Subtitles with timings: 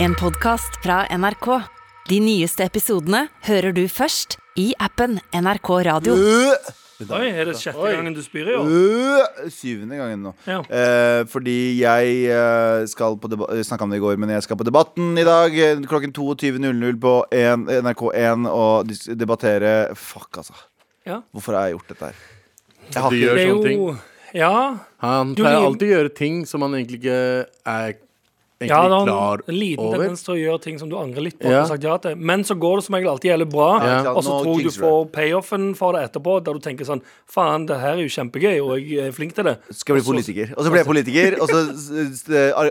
[0.00, 1.46] En podcast fra NRK.
[2.08, 6.14] De nyeste episodene hører du først i appen NRK Radio.
[6.98, 7.92] Oi, Er det sjette Oi.
[7.94, 8.66] gangen du spyr i år?
[8.66, 10.32] øh, syvende gangen nå.
[10.48, 10.56] Ja.
[10.66, 14.58] Eh, fordi jeg eh, skal på debatt snakka om det i går, men jeg skal
[14.58, 20.54] på Debatten i dag eh, klokken 22.00 på en- NRK1 og dis- debattere Fuck, altså.
[21.06, 21.20] Ja.
[21.32, 22.14] Hvorfor har jeg gjort dette her?
[22.94, 23.78] Jeg har Du ikke gjør Det er sånne ting.
[23.78, 23.96] jo
[24.34, 24.76] Ja.
[25.00, 27.94] Han Du pleier alltid å gjøre ting som han egentlig ikke er
[28.60, 29.98] egentlig Ja, det har klar en liten over.
[29.98, 31.48] tendens til å gjøre ting som du angrer litt på.
[31.48, 31.64] Ja.
[31.66, 34.10] sagt ja til Men så går det som regel alltid jævlig bra, Ja.
[34.12, 37.78] og så tror du får payoffen for det etterpå, der du tenker sånn Faen, det
[37.78, 39.58] her er jo kjempegøy, og jeg er flink til det.
[39.70, 40.54] skal bli politiker.
[40.56, 42.24] Og så blir jeg politiker, og så s-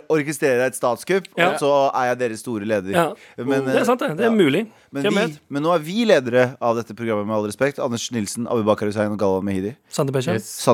[0.09, 1.51] orkestrerer jeg et statskupp, Ja.
[1.53, 2.91] og så er jeg deres store leder.
[2.91, 3.13] Ja.
[3.37, 4.17] Men, Det er sant, det.
[4.17, 4.35] Det er ja.
[4.35, 4.67] mulig.
[4.91, 7.77] Men, vi, men nå er vi ledere av dette programmet, med all respekt.
[7.79, 9.75] Anders Nilsen, Abubakar Hussein og Galvan Mehidi.
[9.89, 10.65] Sande det, Yes.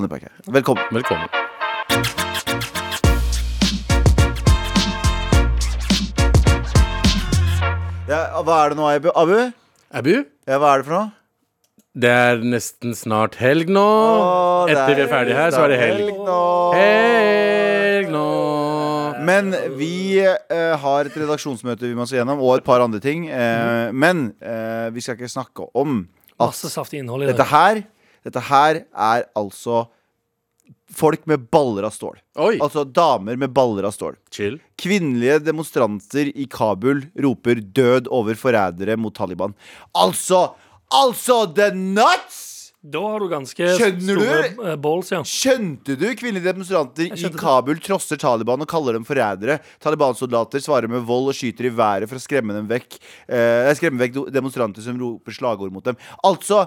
[0.48, 0.84] Velkommen.
[0.92, 2.33] Velkommen.
[8.14, 9.10] Ja, hva er det nå, Abu?
[9.18, 9.38] Abu?
[9.94, 10.16] Abu,
[10.48, 11.12] Ja, hva er det for noe?
[11.94, 13.82] det er nesten snart helg nå.
[13.86, 16.08] Åh, Etter vi er ferdige her, så er det helg.
[16.26, 16.38] nå.
[16.74, 18.24] Helg nå.
[19.24, 19.92] Men vi
[20.26, 23.28] eh, har et redaksjonsmøte vi må se gjennom, og et par andre ting.
[23.30, 26.02] Eh, men eh, vi skal ikke snakke om
[26.34, 27.52] at Masse saftig innhold i dette det.
[27.54, 27.84] her
[28.26, 29.84] Dette her er altså
[30.94, 32.20] folk med baller av stål.
[32.38, 34.16] Oi, Altså damer med baller av stål.
[34.32, 34.60] chill.
[34.78, 39.54] Kvinnelige demonstranter i Kabul roper 'død over forrædere' mot Taliban.
[39.96, 40.54] Altså!
[40.94, 42.50] Altså the nuts!
[42.86, 44.78] Da har du ganske Skjønner store du?
[44.84, 45.22] balls, ja.
[45.24, 46.04] Skjønte du?
[46.20, 47.84] Kvinnelige demonstranter i Kabul det.
[47.86, 49.62] Trosser Taliban og kaller dem forrædere.
[49.80, 53.00] Taliban-soldater svarer med vold og skyter i været for å skremme dem vekk
[53.32, 55.96] eh, Skremme vekk demonstranter som roper slagord mot dem.
[56.28, 56.66] Altså,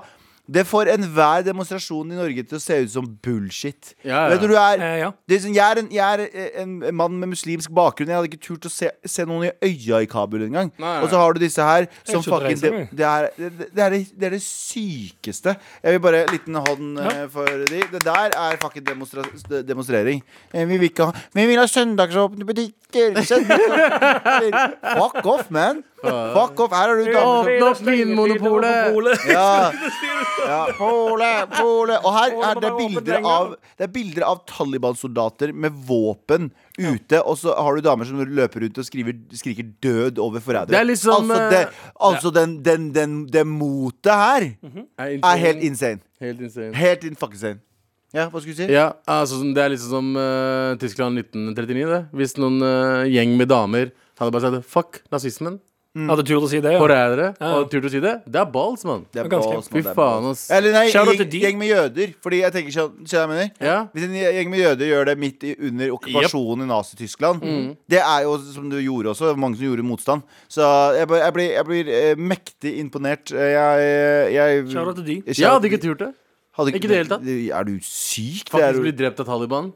[0.48, 3.94] det får enhver demonstrasjon i Norge til å se ut som bullshit.
[4.06, 4.28] Ja, ja.
[4.34, 5.10] Vet du, du er, Eh, ja.
[5.26, 8.08] det er sånn, jeg, er en, jeg er en, en mann med muslimsk bakgrunn.
[8.12, 10.70] Jeg hadde ikke turt å se, se noen i øya i Kabul engang.
[10.78, 13.96] Og så har du disse her som fucking det, det, det, er, det, det, er
[13.96, 15.56] det, er sykeste.
[15.82, 17.08] Jeg vil bare en liten hånd Ja.
[17.24, 17.82] eh, for de.
[17.96, 19.26] Det der er fucking demonstra
[19.66, 20.22] demonstrering.
[20.54, 23.18] Eh, Vi vil ikke ha Vi vil ha søndagsåpne butikker!
[23.22, 24.64] Søndagsåpne
[24.96, 25.82] Fuck off, man!
[26.06, 26.70] Fuck off.
[26.76, 28.92] Her er du damer som Åpne opp Vinmonopolet.
[28.94, 29.26] Polet.
[29.32, 29.72] ja.
[30.44, 30.60] ja.
[30.76, 31.98] Pole, pole.
[32.02, 37.38] Og her er det bilder av Det er bilder av Taliban-soldater med våpen ute, og
[37.40, 40.80] så har du damer som løper rundt og skriver, skriker 'død' over forrædere.
[40.80, 41.62] Er liksom, altså det,
[42.00, 42.40] altså ja.
[42.40, 44.50] den, den, den, det motet her
[44.98, 46.00] Er er helt insane.
[46.20, 46.74] Helt insane.
[46.74, 47.60] Helt in fucking insane.
[48.14, 48.72] Ja, hva skulle du si?
[48.72, 51.86] Ja, altså sånn- Det er liksom som uh, Tyskland 1939.
[51.90, 55.60] det Hvis noen uh, gjeng med damer hadde bare sagt 'fuck nazismen',
[55.96, 56.78] Hadde turt å si det, ja.
[56.82, 57.50] forrædere, Ja.
[57.64, 59.06] tur turt å si det, det er balls, mann.
[59.14, 60.42] Det er balls, Fy faen, ass.
[60.52, 62.12] Eller nei, gjeng, gjeng med jøder.
[62.20, 63.50] Fordi jeg tenker Skjønner du hva jeg mener?
[63.64, 63.76] Ja.
[63.94, 67.76] Hvis en gjeng med jøder gjør det midt i, under okkupasjonen i Nazi-Tyskland Mm.
[67.88, 70.22] Det er jo som du gjorde også, mange som gjorde motstand.
[70.48, 70.60] Så
[70.98, 73.32] jeg, jeg blir, jeg blir eh, mektig imponert.
[73.32, 75.22] Eh, Jeg, jeg, Shout out til de.
[75.32, 76.12] Jeg hadde ikke turt det.
[76.56, 77.26] hadde ikke i det hele tatt.
[77.60, 78.48] Er du syk?
[78.52, 79.72] Faktisk bli drept av Taliban.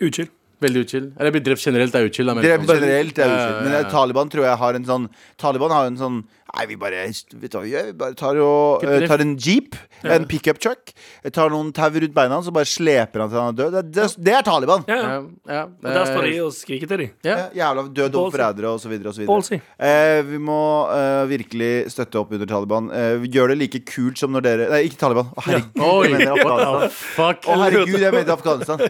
[0.00, 0.28] Uchill.
[0.66, 1.06] Veldig uchill.
[1.18, 2.26] Eller bli drept generelt er uchill.
[2.34, 3.60] men- Drept generelt er Ja.
[3.62, 3.90] Men eh.
[3.90, 6.24] Taliban tror jeg har en sånn Taliban har en sånn
[6.54, 7.88] Nei, vi bare Vet du hva vi gjør?
[7.90, 9.74] Vi bare tar, og, uh, tar en jeep,
[10.06, 10.92] en pickup truck,
[11.24, 13.74] eh, tar noen tau rundt beina hans og bare sleper han til han er død.
[13.76, 14.84] Det, det, det er Taliban!
[14.88, 15.08] Ja, ja.
[15.16, 17.08] Ja, ja, Og der står de eh, og skriker til de.
[17.26, 17.36] ja.
[17.36, 19.60] Ja, Jævla død over forrædere videre.
[19.76, 22.88] Eh, vi må uh, virkelig støtte opp under Taliban.
[23.22, 25.32] Vi gjør det like kult som når dere Nei, ikke Taliban.
[25.34, 27.42] Å, herregud, Oi, jeg mener Afghanistan.
[27.56, 28.86] Å, herregud, jeg mente Afghanistan.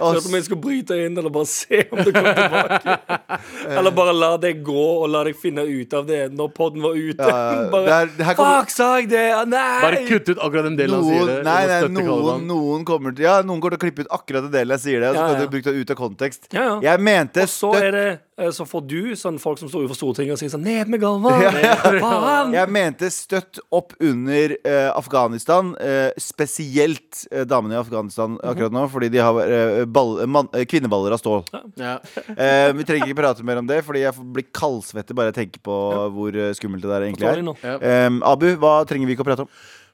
[0.00, 2.98] Hørte om jeg skulle bryte inn eller bare se om det kom tilbake.
[3.80, 6.94] Eller bare la det gå og la deg finne ut av det når podden var
[6.94, 7.28] ute.
[7.28, 9.24] Ja, bare, det er- det her kommer- Fuck, sa jeg det?
[9.50, 9.80] Nei!
[9.82, 11.44] Bare kutt ut akkurat den delen han sier noen, det.
[11.44, 14.52] nei, nei, noen, noen kommer til Ja, noen går til å klippe ut akkurat den
[14.54, 16.48] delen jeg sier det, og så Ja, kan du bruke det ut av kontekst.
[16.52, 16.80] Ja, ja.
[16.92, 18.20] Jeg mente støtt det
[18.54, 21.42] Så får du sånn folk som står utenfor Stortinget og sier sånn Ned med Galvan!
[21.44, 22.38] Ja, ja.
[22.54, 28.86] Jeg mente støtt opp under uh, Afghanistan, uh, spesielt uh, damene i Afghanistan akkurat nå,
[28.92, 31.44] fordi de har eh, ball, man, eh, kvinneballer av stål.
[31.80, 31.98] Ja.
[32.40, 35.62] Eh, vi trenger ikke prate mer om det, fordi jeg blir kaldsvette bare jeg tenker
[35.66, 35.74] på
[36.14, 37.82] hvor eh, skummelt det der egentlig er.
[37.84, 39.50] Eh, Abu, hva trenger vi ikke å prate om?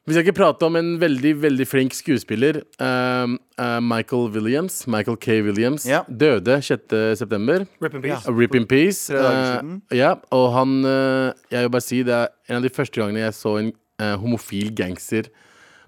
[0.07, 2.61] Vi skal ikke prate om en veldig veldig flink skuespiller.
[2.79, 5.41] Uh, uh, Michael Williams, Michael K.
[5.43, 6.03] Williams, Ja.
[6.07, 7.65] døde 6.9.
[7.83, 8.29] Rip in peace.
[8.31, 9.11] Rip in peace.
[9.11, 13.01] Uh, ja, og han uh, Jeg vil bare si det er en av de første
[13.01, 15.27] gangene jeg så en uh, homofil gangster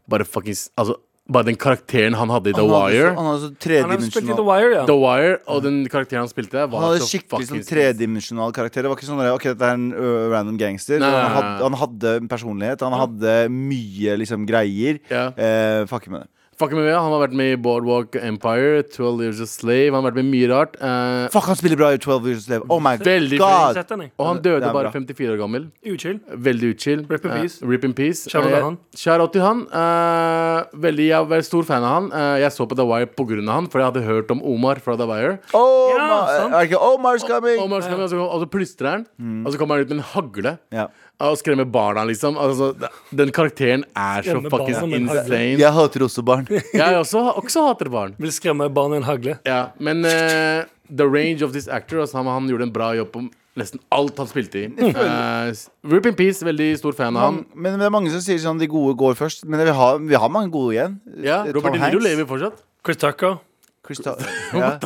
[0.10, 0.98] bare fuckings Altså,
[1.30, 3.10] bare den karakteren han hadde i The Han hadde Wire.
[3.10, 4.86] så- Han hadde så Han hadde spilt i The Wire, ja.
[4.86, 8.82] The Wire og den karakteren han spilte var han hadde så skikkelig sånn tredimensjonal karakter.
[8.82, 11.00] Det var ikke sånn der, Ok, dette er en uh, random gangster.
[11.00, 12.82] Nei, han, hadde, han hadde personlighet.
[12.82, 15.00] Han hadde mye liksom greier.
[15.10, 15.28] Ja.
[15.38, 16.30] Eh, fuck med det.
[16.60, 19.94] Fuck med, Han har vært med i Boardwalk Empire, 12 Years a Slave.
[19.94, 20.74] Han har vært med mye rart.
[20.82, 22.66] Uh, Fuck, han spiller bra i 12 Years a Slave.
[22.68, 23.80] Oh my Veldig god.
[24.20, 25.70] Og han døde bare 54 år gammel.
[25.88, 26.20] Uchill.
[26.36, 27.06] Veldig uchill.
[27.08, 27.60] Rip in peace.
[27.62, 27.70] peace.
[27.72, 28.26] rip in peace.
[28.28, 28.78] Shout out til Eh, han.
[28.94, 29.62] shout out til han.
[29.72, 32.12] Eh, veldig, jeg er veldig stor fan av han.
[32.12, 34.98] Eh, jeg så på The Wire av han, for jeg hadde hørt om Omar fra
[35.00, 35.40] The Wire.
[35.54, 37.58] Oh, Ja, Omar, Omar's coming!
[37.64, 38.04] Omar's coming?
[38.20, 39.46] Og, så, plystrer han, Mm.
[39.46, 40.58] og så kommer han ut med en hagle.
[40.72, 40.88] Ja.
[41.20, 42.38] Og skremme barna, liksom.
[42.40, 42.72] Altså,
[43.12, 45.58] den karakteren er så Skremmer fuckings barna insane.
[45.60, 46.48] Jeg hater også barn.
[46.82, 48.16] Jeg også, også hater barn.
[48.24, 49.36] Vil skremme barn med en hagle.
[49.48, 53.12] Ja, men uh, the range of this actor altså, han, han gjorde en bra jobb
[53.18, 53.26] på
[53.60, 54.66] nesten alt han spilte i.
[54.80, 55.52] Uh,
[55.92, 57.44] Rip in Peace, veldig stor fan av han.
[57.52, 59.44] Men det er mange som sier sånn de gode går først.
[59.44, 61.00] Men vi har, vi har mange gode igjen.
[61.20, 61.98] Ja, Tom Robert De Hanks.
[61.98, 62.64] Niro lever fortsatt.
[62.88, 63.42] Chris Tucker.
[63.84, 64.36] Chris Tucker.
[64.64, 64.78] ja.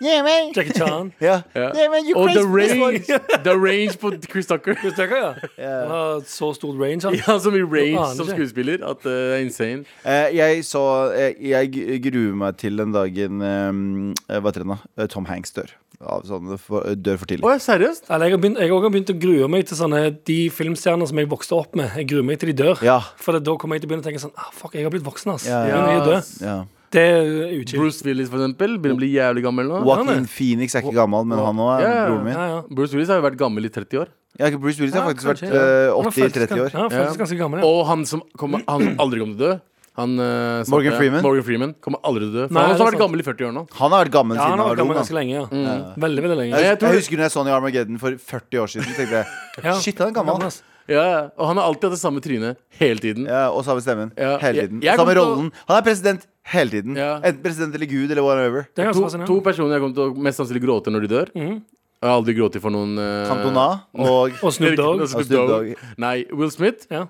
[0.00, 0.52] Yeah, man.
[0.56, 1.12] Jackie Chan.
[1.20, 1.42] Ja.
[1.54, 1.70] Ja.
[1.76, 3.04] Yeah, man, you Og the range,
[3.44, 4.74] the range på Chris Tucker.
[4.80, 5.32] Chris Tucker, ja.
[5.84, 7.14] Han har så stort range, han.
[7.20, 9.84] Ja, så mye range som skuespiller at det det er insane.
[10.04, 10.80] Uh, jeg så
[11.40, 14.78] Jeg, jeg gruer meg til den dagen eh, Hva heter den da?
[14.98, 15.72] Eh, Tom Hanks dør.
[16.00, 17.44] Av sånn, for, dør for tidlig.
[17.44, 18.08] Å, seriøst?
[18.08, 20.00] Eller, jeg har begynt, jeg har begynt å grue meg til sånne
[20.30, 21.92] de filmstjerner som jeg vokste opp med.
[22.00, 22.80] Jeg gruer meg til de dør.
[22.86, 22.96] Ja.
[23.20, 25.04] For da kommer jeg til å begynne å tenke sånn ah, Fuck, jeg har blitt
[25.04, 25.48] voksen, ass.
[25.50, 25.82] Ja, Jeg ja.
[25.92, 26.30] er død.
[26.46, 26.58] ja.
[26.90, 27.78] Det er uchill.
[27.78, 28.72] Bruce Willis, for eksempel.
[28.82, 29.82] Begynner å bli jævlig gammel nå.
[29.86, 32.34] Joaquin Phoenix er ikke gammel, men han òg er Ja, ja, broren min.
[32.34, 32.60] Ja, ja.
[32.68, 34.08] Bruce Willis har jo vært gammel i 30 år.
[34.40, 35.62] Ja, Bruce Willis har Ja, faktisk kanskje, vært ja.
[35.62, 36.70] eh, Han er 80 i faktisk 30 år.
[36.74, 37.60] Ja, faktisk ganske gammel.
[37.62, 37.66] Ja.
[37.70, 39.60] Og han som, kommer, han som aldri kommer til å dø.
[40.00, 40.94] Han, eh, Morgan.
[40.96, 41.22] Freeman?
[41.22, 42.44] Morgan Freeman kommer aldri til å dø.
[42.48, 43.02] For Nei, han har det er også vært sant.
[43.04, 43.62] gammel i 40 år nå.
[43.80, 45.00] Han har vært gammel Ja, siden han har var vært gammel ung.
[45.00, 45.20] ganske da.
[45.20, 45.94] lenge, ja.
[46.06, 46.52] Veldig, veldig lenge.
[46.58, 48.94] Jeg, jeg tror- jeg husker når jeg så han i Armageddon for 40 år siden.
[48.98, 49.26] tenkte jeg
[49.66, 49.74] Ja.
[49.78, 50.42] Shit, han er gammel.
[50.46, 50.62] ass.
[50.88, 51.18] Ja, ja.
[51.38, 53.26] Og han har alltid hatt det samme trynet hele tiden.
[53.26, 54.10] Ja, og samme stemmen.
[54.16, 54.38] Ja.
[54.38, 54.80] Hele tiden.
[54.82, 55.52] jeg Samme kommer til å- rollen.
[55.68, 56.96] Han er president hele tiden.
[56.96, 57.20] Ja.
[57.20, 58.66] Enten president eller gud eller whatever.
[58.74, 59.26] Det er ganske To, fascinerende.
[59.26, 61.30] to personer jeg kommer til å mest sannsynlig gråte når de dør.
[61.36, 61.62] Mhm.
[62.00, 65.00] Jeg har aldri grått for noen uh, Cantona og Og Snoop Dogg.
[65.02, 65.74] Og Snoop Og Snoop Dogg.
[65.98, 67.06] Nei, Will Smith Ja.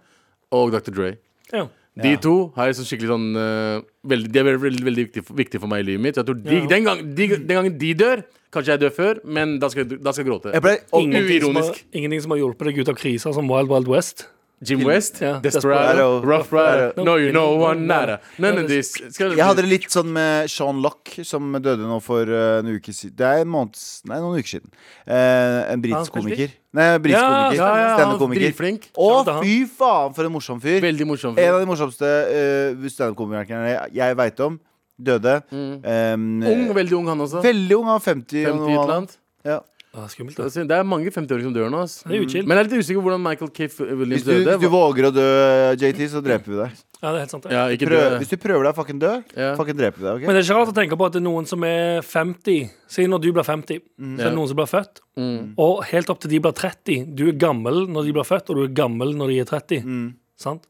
[0.50, 0.90] og Dr.
[0.90, 1.12] Dre.
[1.52, 1.68] Ja.
[2.00, 2.16] De Ja.
[2.16, 5.34] to har jeg sånn skikkelig sånn eh, veldig, De er veldig, veldig, veldig viktige, for,
[5.34, 6.16] viktige for meg i livet mitt.
[6.16, 6.66] Jeg tror de, Ja.
[6.66, 10.02] den, gang, de, den gangen de dør Kanskje jeg dør før, men da skal jeg,
[10.02, 10.52] da skal jeg gråte.
[10.52, 11.84] Jeg ble, og, Ingenting som, har, uironisk.
[11.94, 14.26] ingenting som har hjulpet deg ut av krisa som Wild Wild West.
[14.60, 18.90] Jim West, Ja, Desperado, Rough Rider No, you know no, one nada None of this
[19.00, 22.92] jeg hadde det litt sånn med Sean Lock, som døde nå for eh, en uke
[22.92, 23.14] siden.
[23.16, 23.78] Det er en måned
[24.10, 24.68] Nei, noen uker siden.
[25.06, 26.52] Eh, en britisk komiker.
[26.76, 27.56] Nei, britisk Ja, komiker.
[27.56, 28.44] Ja, ja, han er Standup-komiker.
[28.44, 28.86] dritflink.
[29.00, 29.08] Å,
[29.40, 30.78] fy faen, for en morsom fyr.
[30.84, 31.34] Veldig morsom.
[31.38, 31.46] fyr.
[31.48, 34.60] En av de morsomste uh, standup-komikerne jeg, veit om,
[35.00, 35.38] døde.
[35.56, 37.40] Um, Ung, veldig ung han også.
[37.48, 38.44] Veldig ung, han var 50.
[38.44, 38.96] 50 og et eller annet.
[39.00, 39.18] annet.
[39.48, 39.58] Ja.
[39.92, 40.36] Ah, skummelt.
[40.36, 40.70] Det Det.
[40.70, 41.82] er- mange 50-åringer som dør nå.
[41.82, 42.02] ass.
[42.04, 42.46] Det er jo.
[42.46, 43.66] Men jeg er litt usikker på hvordan Michael K.
[43.80, 44.58] Williams Hvis, du, døde.
[44.58, 46.70] hvis du våger å dø, JT, så dreper vi deg.
[47.02, 47.42] Ja, det er helt sant.
[47.42, 47.50] det.
[47.52, 48.18] Ja, ikke Prøv, dø.
[48.20, 49.12] hvis du prøver deg, fucking dø.
[49.36, 49.56] Ja.
[49.56, 50.14] Fucking dreper vi deg.
[50.14, 50.20] ok?
[50.26, 52.70] Men det er ikke rart å tenke på at det er noen som er 50
[52.86, 54.24] Si når du blir 50, så er Ja.
[54.30, 55.00] det noen som blir født.
[55.16, 55.54] Mm.
[55.58, 57.14] Og helt opp til de blir 30.
[57.14, 60.14] Du er gammel når de blir født, og du er gammel når de er 30.
[60.40, 60.44] Mm.
[60.44, 60.62] Sant?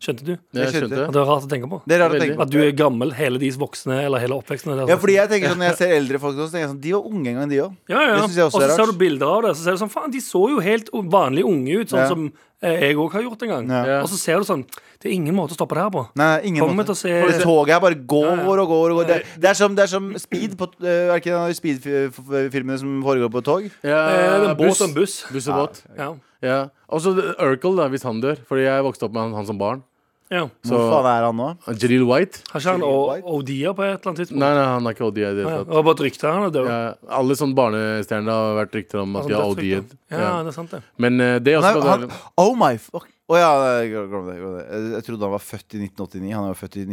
[0.00, 0.30] Skjønte du?
[0.56, 1.02] Jeg skjønte.
[1.04, 1.82] At det var rart å tenke på.
[1.84, 2.42] Det er rart å tenke på.
[2.46, 4.72] At du er gammel hele deres voksne, eller hele oppveksten.
[4.88, 6.92] Ja, fordi jeg tenker sånn Når jeg ser eldre folk, så tenker jeg sånn De
[6.96, 7.74] var unge en gang, de òg.
[7.92, 8.14] Ja, ja.
[8.16, 9.82] Det synes jeg også Og så er ser du bilder av det, så ser du
[9.84, 12.08] sånn Faen, de så jo helt vanlig unge ut, sånn Ja.
[12.08, 12.24] som
[12.62, 13.68] eh, jeg òg har gjort en gang.
[13.70, 13.98] Ja.
[14.02, 14.64] Og så ser du sånn
[14.98, 16.06] Det er ingen måte å stoppe det her på.
[16.18, 16.96] Nei, ingen Kommer måte.
[16.96, 18.48] se For det toget her bare går Ja, ja.
[18.48, 18.90] og går.
[18.90, 21.36] og går det, det, er som, det er som speed på uh, Er ikke det
[21.36, 23.68] en av de speed-filmene som foregår på tog?
[23.84, 24.80] Ja, Eh, er båt buss.
[24.80, 25.14] og buss.
[25.30, 25.82] Buss og båt.
[25.96, 26.14] Ja.
[26.42, 26.68] Ja.
[26.88, 28.36] Også Urkel, da, hvis han dør.
[28.48, 29.82] Fordi jeg vokste opp med han, han som barn.
[30.30, 30.44] ja.
[30.62, 31.48] Så Hvor faen er han nå?
[31.80, 32.42] Jaleel White?
[32.52, 32.82] Har ikke han?
[32.84, 34.38] O- Odia på et eller annet tidspunkt?
[34.42, 35.56] Nei, nei, han er ikke OD i det Ja, hele ja.
[35.58, 35.68] tatt.
[35.68, 36.32] Det var bare et rykte.
[36.32, 36.66] Han er død.
[36.68, 39.94] Ja, alle sånne barnestjerner har vært rykter om at de har Altså, OD-et.
[40.12, 40.82] Ja, det er sant, det.
[40.98, 43.48] Men eh, det er Nei, også han, oh my fuck Å ja,
[43.88, 44.08] glem det.
[44.12, 44.36] glem det.
[44.68, 46.32] Jeg- Jeg trodde han var født i 1989.
[46.32, 46.92] Han er jo født i eh,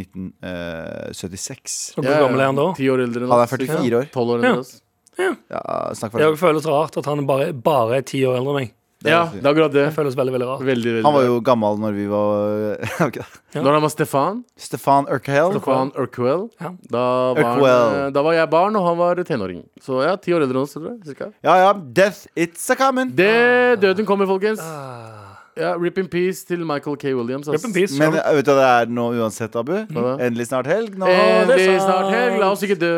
[1.14, 1.94] 1976.
[1.98, 2.66] Og Hvor gammel er han da?
[2.76, 3.54] Ti år eldre enn Han er oss.
[3.56, 4.10] 44 år.
[4.12, 4.36] 12 år Ja.
[4.36, 4.82] eldre enn oss.
[5.18, 6.40] Ja, snakk for Det deg.
[6.40, 8.74] føles rart at han bare, bare er ti år eldre enn meg.
[9.12, 9.86] Ja, det er akkurat det.
[9.90, 10.64] Det føles veldig, veldig rart.
[10.66, 13.24] Veldig, veldig Han var jo gammel når vi var okay.
[13.56, 13.62] Ja.
[13.62, 15.52] Når han var Stefan, Stefan Urquell.
[15.56, 16.72] Stefan Urquell, Ja.
[16.92, 18.00] da, var Urquell.
[18.06, 19.64] eh, da var jeg barn, og han var tenåring.
[19.82, 21.02] Så ja, ti år eldre enn oss, tror jeg.
[21.14, 21.32] Cirka.
[21.46, 23.14] Ja ja, death it's a coming.
[23.16, 24.60] Det Døden kommer, folkens.
[24.64, 25.22] Ah.
[25.56, 27.14] Ja, Rip in peace til Michael K.
[27.16, 27.48] Williams.
[27.48, 27.56] ass.
[27.64, 27.96] Rip in peace.
[27.98, 29.72] Men vet du hva det er nå uansett, Abu?
[29.88, 30.20] Mm.
[30.20, 30.98] Endelig snart helg.
[31.00, 31.08] Nå.
[31.08, 32.94] Endelig snart helg, la oss ikke dø.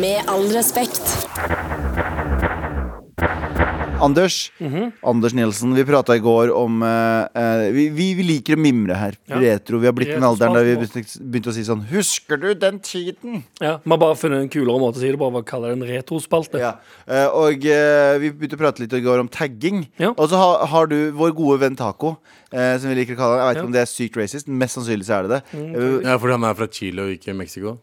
[0.00, 1.04] Med all respekt.
[4.04, 4.36] Anders
[5.02, 9.18] Anders Nielsen, vi prata i går om eh, eh, vi, vi, liker å mimre her.
[9.30, 9.40] Ja.
[9.40, 9.80] Retro.
[9.82, 13.42] Vi har blitt den alderen der vi begynte, å si sånn Husker du den tiden?
[13.62, 15.30] Ja, Vi har bare funnet en kulere måte å si det på.
[15.34, 16.60] Bare kalle det en retrospalte.
[16.62, 16.74] Ja.
[17.08, 19.84] Uh, og uh, vi begynte å prate litt i går om tagging.
[20.00, 20.12] Ja.
[20.14, 22.16] Og så har, har du vår gode venn Taco,
[22.52, 23.42] eh, som vi liker å kalle han.
[23.42, 23.70] Jeg vet ikke Ja.
[23.70, 25.42] om det er sykt racist, mest sannsynlig så er det det.
[25.58, 27.78] Eh, Ja, fordi han er fra Chile og ikke Mexico.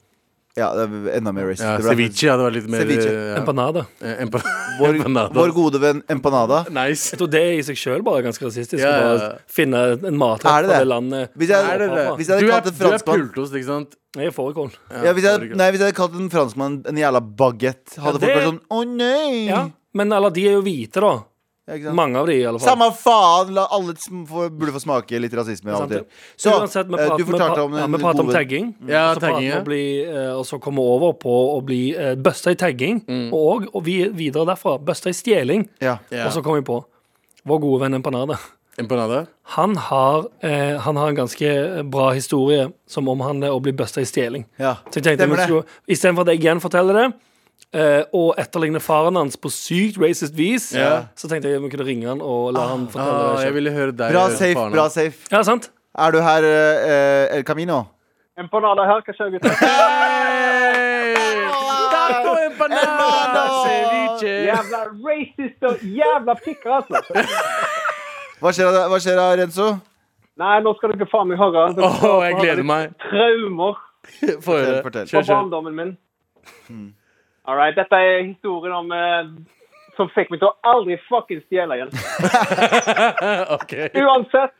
[0.57, 1.63] Ja, det er enda mer racist.
[1.63, 3.07] Ja, Det ble- ceviche hadde vært litt mer Ceviche.
[3.07, 3.35] eh, ja.
[3.39, 3.85] Empanada.
[4.01, 4.41] Eh, empa-
[4.81, 4.97] Vår,
[5.35, 6.65] vår gode venn Empanada.
[6.69, 7.11] Nice.
[7.13, 8.81] Jeg tror det i seg sjøl bare er ganske rasistisk.
[8.83, 9.01] Ja, ja.
[9.17, 10.79] bare finne en matrett det fra det?
[10.83, 11.29] det landet.
[11.37, 12.05] Hvis jeg, Er det det?
[12.19, 13.95] Hvis jeg hadde Du er, kalt en du er franskmann pultost, ikke sant?
[14.17, 14.71] Jeg er fårikål.
[14.91, 18.11] ja, hvis, jeg, nei, hvis jeg hadde kalt en franskmann en jævla baguette, hadde Ja,
[18.11, 19.45] folk det- vært sånn Å, nei!
[19.47, 19.61] Ja,
[19.93, 21.13] men alle de er jo hvite, da.
[21.93, 22.73] Mange av de, i alle fall.
[22.73, 23.53] Samme faen!
[23.55, 26.05] La alle få, burde få smake litt rasisme av og.
[26.35, 28.71] Så, Uansett, vi eh, prater, du fortalte om ja, vi prater om tagging.
[28.89, 29.61] Ja, og så tagging, vi ja.
[29.65, 33.29] bli, eh, Og så komme over på å bli uh, busta i tagging, Mm.
[33.33, 35.67] og, og vi, videre derfra busta i stjeling.
[35.81, 35.97] ja.
[36.25, 36.81] Og så kom vi på
[37.47, 38.37] vår gode venn Empanade.
[38.79, 39.25] Empanade?
[39.43, 44.05] Han har, eh, han har en ganske bra historie som omhandler å bli busta i
[44.05, 44.45] stjeling.
[44.57, 44.75] ja.
[44.91, 45.61] Så jeg tenkte vi
[45.93, 47.13] Istedenfor at jeg igjen forteller det,
[47.73, 51.05] eh, og etterligne faren hans på sykt racist vis, Ja.
[51.15, 53.71] så tenkte jeg vi kunne ringe han og la han fortelle Ah, det jeg ville
[53.71, 54.11] høre deg.
[54.11, 55.27] Bra høre safe, faren bra safe.
[55.31, 55.71] Ja, sant?
[55.97, 57.83] Er du her, uh, El Camino?
[58.39, 59.51] Empanada her, hva skjer, gutter?
[59.59, 61.45] Hey!
[61.91, 63.43] Taco empanada!
[63.65, 64.33] Ceviche!
[64.47, 67.01] Jævla racist og jævla pikker, altså.
[68.41, 69.67] Hva skjer, hva skjer da, Renzo?
[70.41, 71.67] Nei, nå skal dere faen meg høre.
[71.77, 72.95] Åh, skal jeg gleder meg.
[73.03, 73.75] Traumer
[74.41, 74.79] Få høre.
[74.87, 75.07] Fortell.
[75.11, 76.95] fra barndommen min.
[77.49, 79.31] All right, dette er historien om uh,
[79.97, 81.91] som fikk meg til å aldri fuckings stjele igjen.
[83.57, 83.89] okay.
[83.97, 84.53] Uansett,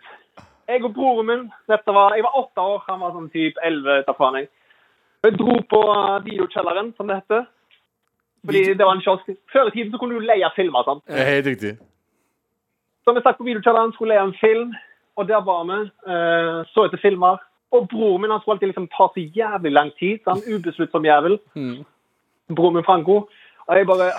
[0.70, 4.04] jeg og broren min dette var, Jeg var åtte år, han var sånn typ elleve.
[4.40, 4.50] jeg.
[5.22, 7.46] Vi dro på eh, videokjelleren, som det heter.
[8.46, 9.30] Fordi det var en kiosk.
[9.54, 10.84] Før i tiden så kunne du leie filmer.
[10.88, 11.04] sant?
[11.06, 11.76] Helt riktig.
[13.06, 14.74] Så vi satt på videokjelleren, skulle leie en film,
[15.18, 15.80] og der var vi.
[16.10, 17.38] eh, så etter filmer.
[17.72, 20.20] Og broren min han skulle alltid liksom ta så jævlig lang tid.
[20.24, 21.38] Så han ubesluttsom jævel.
[21.54, 21.86] Mm.
[22.58, 23.26] Broren min Franco.
[23.68, 24.12] Og jeg bare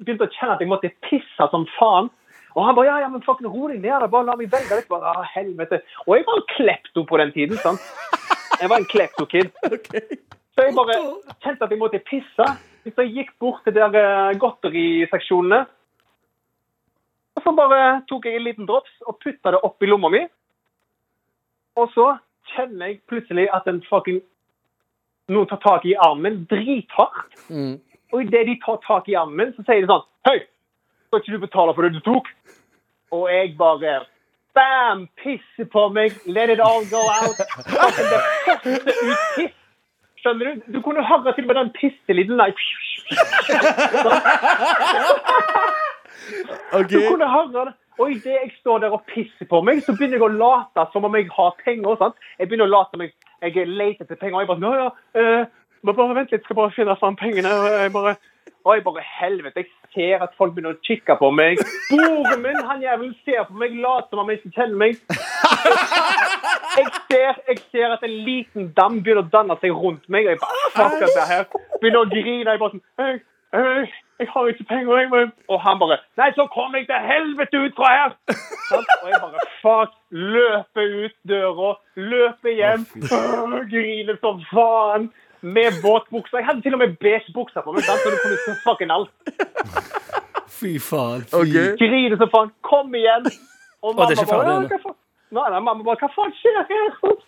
[0.00, 2.10] begynte å kjenne at jeg måtte pisse som faen.
[2.56, 4.06] Og han bare ja, ja, men fucking ro deg ned.
[4.10, 4.88] Bare la meg velge litt.
[4.90, 5.82] Bare, ah, helvete.
[6.06, 7.60] Og jeg var en klepto på den tiden.
[7.62, 7.84] sant?
[8.60, 9.52] Jeg var en klepto-kid.
[9.70, 10.18] Okay.
[10.54, 10.96] Så jeg bare
[11.40, 12.48] kjente at jeg måtte pisse.
[12.84, 15.62] Så jeg gikk bort til der eh, godteriseksjonene.
[17.38, 20.24] Og så bare tok jeg en liten drops og putta det opp i lomma mi.
[21.78, 22.10] Og så
[22.52, 24.20] kjenner jeg plutselig at en fucking
[25.30, 27.34] noen tar tak i armen drithardt.
[27.48, 27.76] Mm.
[28.10, 30.38] Og idet de tar tak i armen så sier de sånn Hei,
[31.08, 32.26] skal ikke du betale for det du tok?
[33.14, 34.00] Og jeg bare
[34.54, 35.06] Bam!
[35.22, 36.16] Pisser på meg.
[36.26, 37.38] Let it all go out.
[37.38, 39.56] Det første ut piss.
[40.20, 40.64] Skjønner du?
[40.74, 42.50] Du kunne høre til og med den pisselyden der.
[46.72, 46.90] Ok.
[46.90, 47.72] Du kunne høre det.
[48.00, 51.04] Og idet jeg står der og pisser på meg, så begynner jeg å late som
[51.04, 51.96] om jeg har penger.
[52.00, 52.16] Sant?
[52.38, 54.36] Jeg begynner å late som jeg, jeg leter etter penger.
[54.36, 54.88] Og jeg bare Nå, ja,
[55.20, 55.44] eh,
[55.86, 57.52] bare, vent litt, skal bare finne fram pengene.
[57.52, 58.16] Og jeg bare,
[58.64, 61.62] og bare Helvete, jeg ser at folk begynner å kikke på meg.
[61.90, 65.00] Broren min, han jævelen ser på meg, later som om han ikke kjenner meg.
[66.70, 70.28] Jeg ser, jeg ser at en liten dam begynner å danne seg rundt meg.
[70.28, 71.48] Og jeg bare Fuck dette her.
[71.80, 72.52] Begynner å grine.
[72.52, 73.18] Jeg bare sånn «Hei, hei,
[73.52, 74.98] jeg har ikke penger.
[74.98, 75.20] Jeg må...
[75.48, 78.12] Og han bare Nei, så kom jeg til helvete ut fra her!
[79.02, 79.96] Og jeg bare Fuck.
[80.10, 81.72] Løper ut døra.
[81.96, 82.86] Løper hjem.
[83.16, 85.10] oh, Griner som faen.
[85.40, 86.38] Med våtbukser.
[86.38, 89.12] Jeg hadde til og med beige bukser på meg, så du kunne se fucking alt.
[90.60, 91.24] Fy faen.
[91.32, 91.72] Okay.
[91.80, 92.52] Griner som faen.
[92.60, 93.30] Kom igjen!
[93.80, 94.68] Og er ikke ferdig bare, ennå.
[94.68, 94.98] Hva faen?»
[95.30, 97.20] Nei, nei, mamma bare Hva faen skjer her?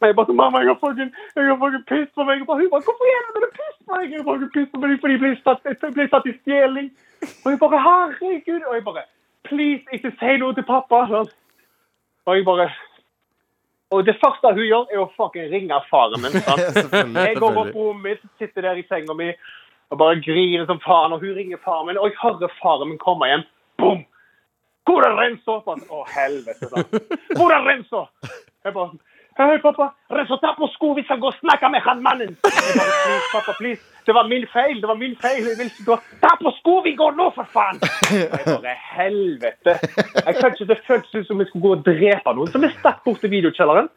[0.00, 2.40] Jeg bare Mamma, jeg har fucking, jeg har fucking piss på meg.
[2.40, 4.04] Og bare, hun bare, Hvorfor gjør du det piss på meg?
[4.12, 6.88] Jeg har fucking piss på meg fordi jeg ble satt, jeg ble satt i stjeling.
[7.44, 8.62] Og jeg bare Herregud.
[8.68, 9.04] Og jeg bare
[9.48, 11.02] Please, ikke si noe til pappa.
[12.26, 12.70] Og jeg bare
[13.90, 16.36] Og det første hun gjør, er å fucking ringe faren min.
[16.38, 17.74] Jeg går på selvfølgelig.
[17.74, 19.32] rommet mitt, sitter der i senga mi
[19.90, 21.12] og bare griner som faen.
[21.12, 23.42] Og hun ringer faren min, og jeg hører faren min komme hjem.
[23.82, 24.04] Boom!
[24.86, 25.56] Hvor er Renzo?
[25.66, 26.68] Å, helvete.
[26.70, 26.94] sant?
[27.34, 28.04] Hvor er Renzo?
[28.64, 28.94] Jeg bare
[29.38, 29.94] Hei, pappa.
[30.10, 30.92] resultat på sko.
[30.94, 32.36] Vi skal gå og snakke med han mannen.
[32.42, 33.80] Please, pappa, please.
[34.06, 34.80] Det var min feil.
[34.80, 35.46] Det var min feil.
[35.48, 35.96] Jeg vil gå.
[36.20, 36.80] Ta på sko.
[36.84, 37.78] Vi går nå, for faen.
[38.10, 39.76] Jeg bare Helvete.
[40.26, 42.50] Jeg kan Det føltes ut som vi skulle gå og drepe noen.
[42.50, 43.88] Så vi stakk bort til videokjelleren.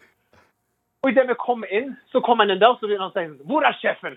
[1.04, 3.50] Og idet vi kom inn, så kom han inn der, så begynner han å si
[3.50, 4.16] Hvor er sjefen?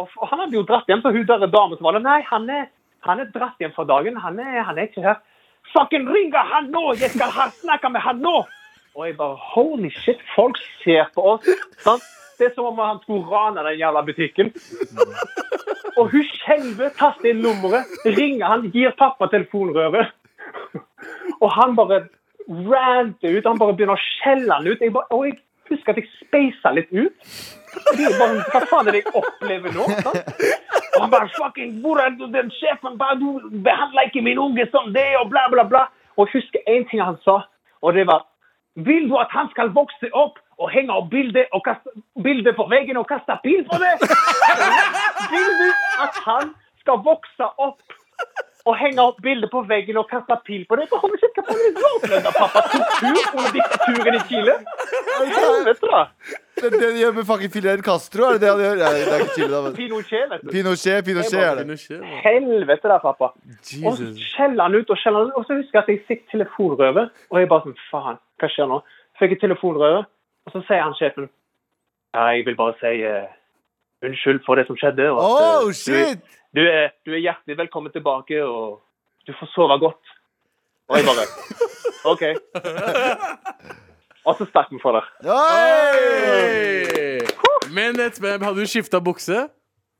[0.00, 2.48] Og han hadde jo dratt hjem, så hun der damen som var der Nei, han
[2.50, 2.66] er,
[3.06, 4.18] han er dratt hjem for dagen.
[4.18, 5.22] Han er, han er ikke her.
[5.70, 6.88] Fucking ringer han nå!
[6.98, 8.40] Jeg skal snakke med han nå!
[8.94, 11.48] Og jeg bare Holy shit, folk ser på oss.
[11.82, 12.02] Sant?
[12.38, 14.50] Det er som om han skulle rane den jævla butikken.
[15.96, 20.10] Og hun skjelver, taster inn nummeret, ringer han, gir pappa telefonrøret.
[21.40, 22.00] Og han bare
[22.48, 23.46] ranter ut.
[23.46, 24.82] Han bare begynner å skjelle han ut.
[24.82, 25.38] Jeg bare, og jeg
[25.70, 27.30] husker at jeg speisa litt ut.
[28.18, 29.86] Bare, Hva faen er det jeg opplever nå?
[30.02, 30.44] Sant?
[30.94, 32.98] Og han bare fucking, Hvor er du, den sjefen?
[32.98, 35.88] Bare, du behandler ikke min unge som det, og bla, bla, bla.
[36.18, 37.40] Og jeg husker én ting han sa,
[37.82, 38.26] og det var
[38.74, 41.90] Vil du at han skal vokse opp og henge opp bildet, og kaste,
[42.22, 43.92] bildet på veggen og kaste pil på det.
[45.30, 45.68] Vil du
[46.02, 46.50] at han
[46.82, 47.80] skal vokse opp
[48.64, 50.88] og henge opp bildet på veggen og kaste pil på det?
[50.90, 52.64] Sett hva faen du har opplevd av pappa?
[52.72, 54.56] Tortur under diktaturen i Chile?
[55.34, 56.02] Helvete, da.
[56.54, 58.24] Det det de gjør med fucking Fidel Castro.
[58.28, 58.76] Er det det han gjør?
[58.80, 59.60] Nei, det er ikke Chile, da.
[59.62, 60.48] men- Pinochet, vet du.
[60.54, 61.64] Pinochet, Pinochet er det.
[61.66, 62.04] Pinochet.
[62.24, 63.28] Helvete der, pappa.
[63.50, 63.84] Jesus.
[63.84, 65.38] Og så skjeller han ut og skjeller han ut.
[65.40, 67.08] Og så husker jeg at jeg fikk telefonrøve.
[67.30, 68.78] Og jeg bare sånn, faen, hva skjer nå?
[69.18, 70.00] Fikk jeg telefonrøve,
[70.46, 71.28] og så sier han sjefen,
[72.14, 73.26] ja, jeg vil bare si uh,
[74.06, 75.06] unnskyld for det som skjedde.
[75.10, 76.18] Og at, eh, Oh, shit!
[76.54, 78.80] Du, du, er, du er hjertelig velkommen tilbake, og
[79.26, 80.14] du får sove godt.
[80.88, 81.24] Og jeg bare,
[82.12, 82.22] ok.
[84.24, 85.04] Og så stakk vi for det.
[85.28, 86.54] Oi!
[87.74, 89.46] Men et hadde du skifta bukse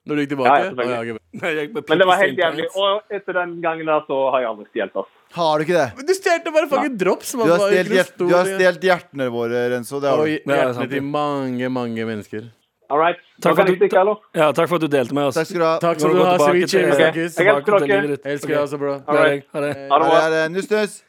[0.04, 0.56] når du gikk tilbake?
[0.60, 1.00] Ja,
[1.48, 2.66] jeg Men det var helt jævlig.
[2.76, 5.12] Og etter den gangen der, så har jeg aldri stjålet oss.
[5.34, 5.86] Har du ikke det?
[5.98, 7.32] Men Du stjelte bare fucking drops.
[7.32, 10.00] Du har stjålet hjertene våre, Renzo.
[10.02, 10.22] Det har du.
[10.28, 12.52] Og er hjertene til mange, mange mennesker.
[12.92, 13.16] All right.
[13.42, 14.14] Takk for du-.
[14.36, 15.38] Ja, takk for at du delte med oss.
[15.40, 15.74] Takk skal du ha.
[15.82, 16.84] Takk skal du ha, Ceviche.
[16.84, 18.20] Jeg elsker dere.
[18.36, 19.00] Elsker deg også, bro.
[19.08, 19.34] Ha det.
[19.56, 21.00] Ha det eh, Nuss-Nuss.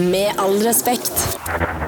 [0.00, 1.83] Med all respekt.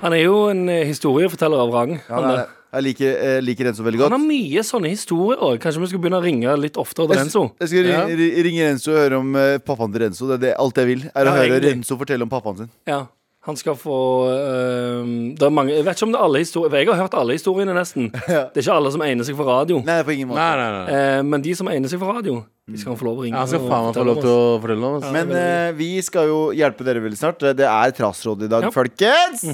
[0.00, 1.92] Han er jo en eh, historieforteller av rang.
[2.08, 4.12] Ja, Han, er- jeg liker, jeg liker Renzo veldig godt.
[4.12, 5.56] han har mye sånne historier òg.
[5.60, 7.42] Kanskje vi skulle begynne å ringe litt oftere til Renzo?
[7.60, 8.04] jeg skal Ja.
[8.06, 10.26] ringe, ri- ringe Renzo og høre om eh, pappaen til Renzo.
[10.30, 11.02] Det er det, alt jeg vil.
[11.14, 11.72] Er å Ja, høre egentlig.
[11.74, 12.70] Renzo fortelle om pappaen sin.
[12.86, 13.06] Ja.
[13.48, 13.94] Han skal få
[14.28, 17.14] øhm, Det er mange Jeg vet ikke om det er alle historier Jeg har hørt
[17.16, 18.10] alle historiene, nesten.
[18.28, 19.78] Det er ikke alle som egner seg for radio.
[19.86, 20.42] Nei, på ingen måte.
[20.42, 20.98] Nei, nei, nei.
[20.98, 23.38] Eh, men de som egner seg for radio, de skal få lov å ringe.
[23.40, 24.36] Han skal og faen meg få fortelle lov om til oss.
[24.36, 25.14] å fortelle oss ass.
[25.16, 27.40] Men eh, vi skal jo hjelpe dere veldig snart.
[27.56, 28.74] Det er Trassrådet i dag, Ja.
[28.76, 29.46] folkens.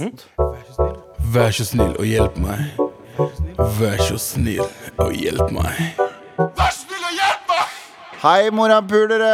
[1.36, 2.58] Vær så snill og hjelp meg.
[3.78, 4.66] Vær så snill
[4.98, 6.02] og hjelp meg.
[8.26, 9.32] Hei, morapulere.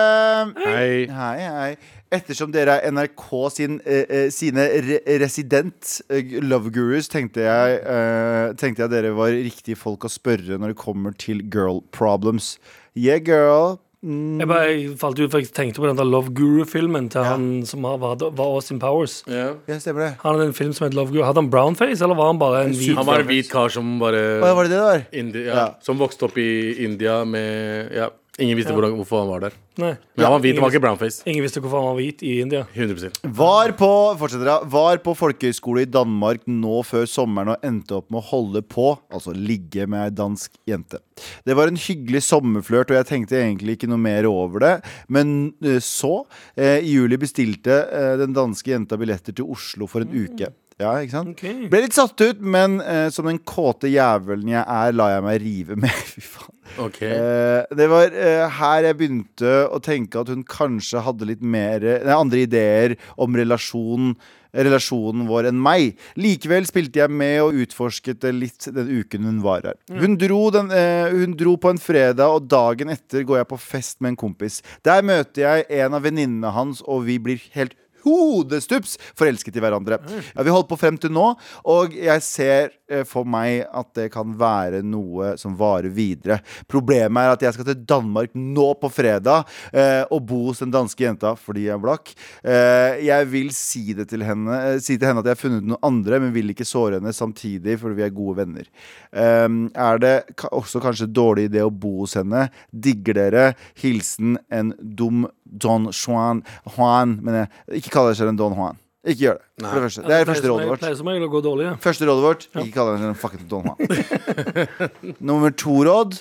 [0.60, 1.06] Hei.
[1.08, 2.01] Hei, hei.
[2.12, 7.78] Ettersom dere er NRK sin, eh, eh, sine re resident eh, love gurus, tenkte jeg,
[7.80, 12.58] eh, tenkte jeg dere var riktige folk å spørre når det kommer til girl problems.
[12.94, 13.78] Yeah, girl.
[14.02, 14.40] Mm.
[14.42, 17.44] Jeg bare jeg falt ut, for jeg tenkte på den der Love Guru-filmen til han
[17.70, 19.20] som var, var Austin Powers.
[19.30, 19.52] Ja.
[19.70, 20.08] Ja, stemmer det.
[20.24, 21.22] Han hadde en film som het Love Guru.
[21.22, 22.96] Hadde han brownface, eller var han bare en hvit?
[22.98, 25.04] Han var en hvit kar som bare Hva var det det var?
[25.14, 25.68] India, ja, Ja.
[25.86, 28.10] Som vokste opp i India med Ja,
[28.42, 29.56] ingen visste hvordan, hvorfor han var der.
[29.80, 29.92] Nei.
[30.16, 31.22] Men han var hvit, det var ikke brownface.
[31.30, 32.62] Ingen visste hvorfor han var hvit i India.
[32.74, 33.90] 100% Var på,
[34.20, 38.26] fortsetter jeg, var på folkehøyskole i Danmark nå før sommeren og endte opp med å
[38.32, 41.00] holde på, altså ligge med ei dansk jente.
[41.46, 44.74] Det var en hyggelig sommerflørt, og jeg tenkte egentlig ikke noe mer over det.
[45.12, 46.24] Men eh, så,
[46.56, 50.52] eh, i juli bestilte eh, den danske jenta billetter til Oslo for en uke.
[50.80, 51.36] Ja, ikke sant?
[51.36, 51.68] Okay.
[51.70, 55.40] Ble litt satt ut, men eh, som den kåte jævelen jeg er, la jeg meg
[55.42, 56.02] rive med.
[56.12, 56.56] Fy faen.
[56.80, 57.00] Ok.
[57.02, 61.82] Eh, det var eh, her jeg begynte å tenke at hun kanskje hadde litt mer
[61.82, 64.14] nei, andre ideer om relasjon,
[64.52, 65.98] relasjonen vår enn meg.
[66.20, 69.78] Likevel spilte jeg med og utforsket det litt den uken hun var her.
[69.92, 73.60] Hun dro, den, eh, hun dro på en fredag, og dagen etter går jeg på
[73.60, 74.60] fest med en kompis.
[74.84, 79.98] Der møter jeg en av venninnene hans, og vi blir helt hodestups forelsket i hverandre.
[80.34, 81.32] Ja, Vi holdt på frem til nå,
[81.68, 86.40] og jeg ser eh, for meg at det kan være noe som varer videre.
[86.70, 90.72] Problemet er at jeg skal til Danmark nå på fredag eh, og bo hos den
[90.74, 92.12] danske jenta fordi jeg er blakk.
[92.44, 95.66] Eh, jeg vil si det til henne eh, Si til henne at jeg har funnet
[95.66, 98.68] noen andre, men vil ikke såre henne samtidig fordi vi er gode venner.
[99.12, 99.48] Eh,
[99.86, 100.14] er det
[100.50, 102.48] også kanskje dårlig idé å bo hos henne?
[102.72, 103.46] Digger dere?
[103.82, 106.40] Hilsen en dum Don Juan
[106.76, 107.48] Juan, men jeg,
[107.82, 108.78] ikke kall deg selv en Don Juan.
[109.02, 109.66] Ikke gjør det.
[109.66, 110.02] For det første.
[110.06, 110.80] Det er det første rådet vårt.
[110.84, 111.64] Pleier som regel å gå dårlig.
[111.66, 111.74] ja.
[111.82, 115.16] Første rådet vårt ikke kall deg selv en fucking Don Juan.
[115.32, 116.18] Nummer to råd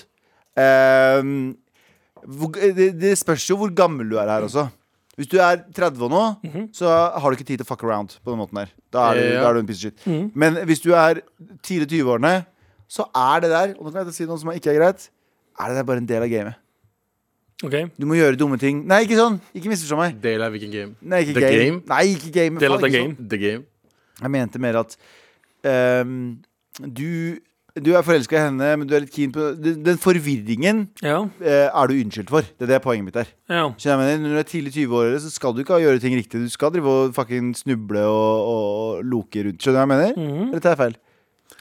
[0.58, 1.34] ehm,
[2.78, 4.66] det, det spørs jo hvor gammel du er her også.
[5.18, 6.20] Hvis du er 30 nå,
[6.72, 6.88] så
[7.20, 8.70] har du ikke tid til å fuck around på den måten her.
[8.94, 9.40] Da er du, Ja.
[9.42, 10.06] da er du en piece of shit.
[10.34, 11.20] Men hvis du er
[11.62, 12.46] tidlig i 20-årene,
[12.88, 15.10] så er det der Og nå kan jeg si noe som ikke er greit.
[15.60, 16.56] Er det der bare en del av gamet?
[17.62, 18.80] Ok, Du må gjøre dumme ting.
[18.90, 19.36] Nei, ikke sånn!
[19.54, 20.16] Ikke misforstå meg.
[20.22, 20.94] Del av hvilken game?
[21.00, 21.62] Nei, ikke The game.
[21.62, 21.82] game?
[21.92, 22.58] Nei, ikke game.
[22.62, 23.14] Del av the game.
[23.14, 23.28] sånn.
[23.30, 23.64] The game?
[24.22, 24.96] Jeg mente mer at
[26.02, 26.16] um,
[26.82, 27.38] du,
[27.78, 31.68] du er forelska i henne, men du er litt keen på Den, forvirringen ja, eh,
[31.70, 32.42] er du unnskyldt for.
[32.58, 33.30] Det er det poenget mitt er.
[33.50, 33.64] ja.
[33.78, 34.22] Skjønner jeg mener?
[34.26, 36.42] Når du er tidlig 20-årere, så skal du ikke gjøre ting riktig.
[36.42, 39.62] Du skal drive og fucking snuble og, og loke rundt.
[39.62, 40.18] Skjønner du hva jeg mener?
[40.18, 40.48] Mhm.
[40.50, 40.98] Eller tar jeg feil?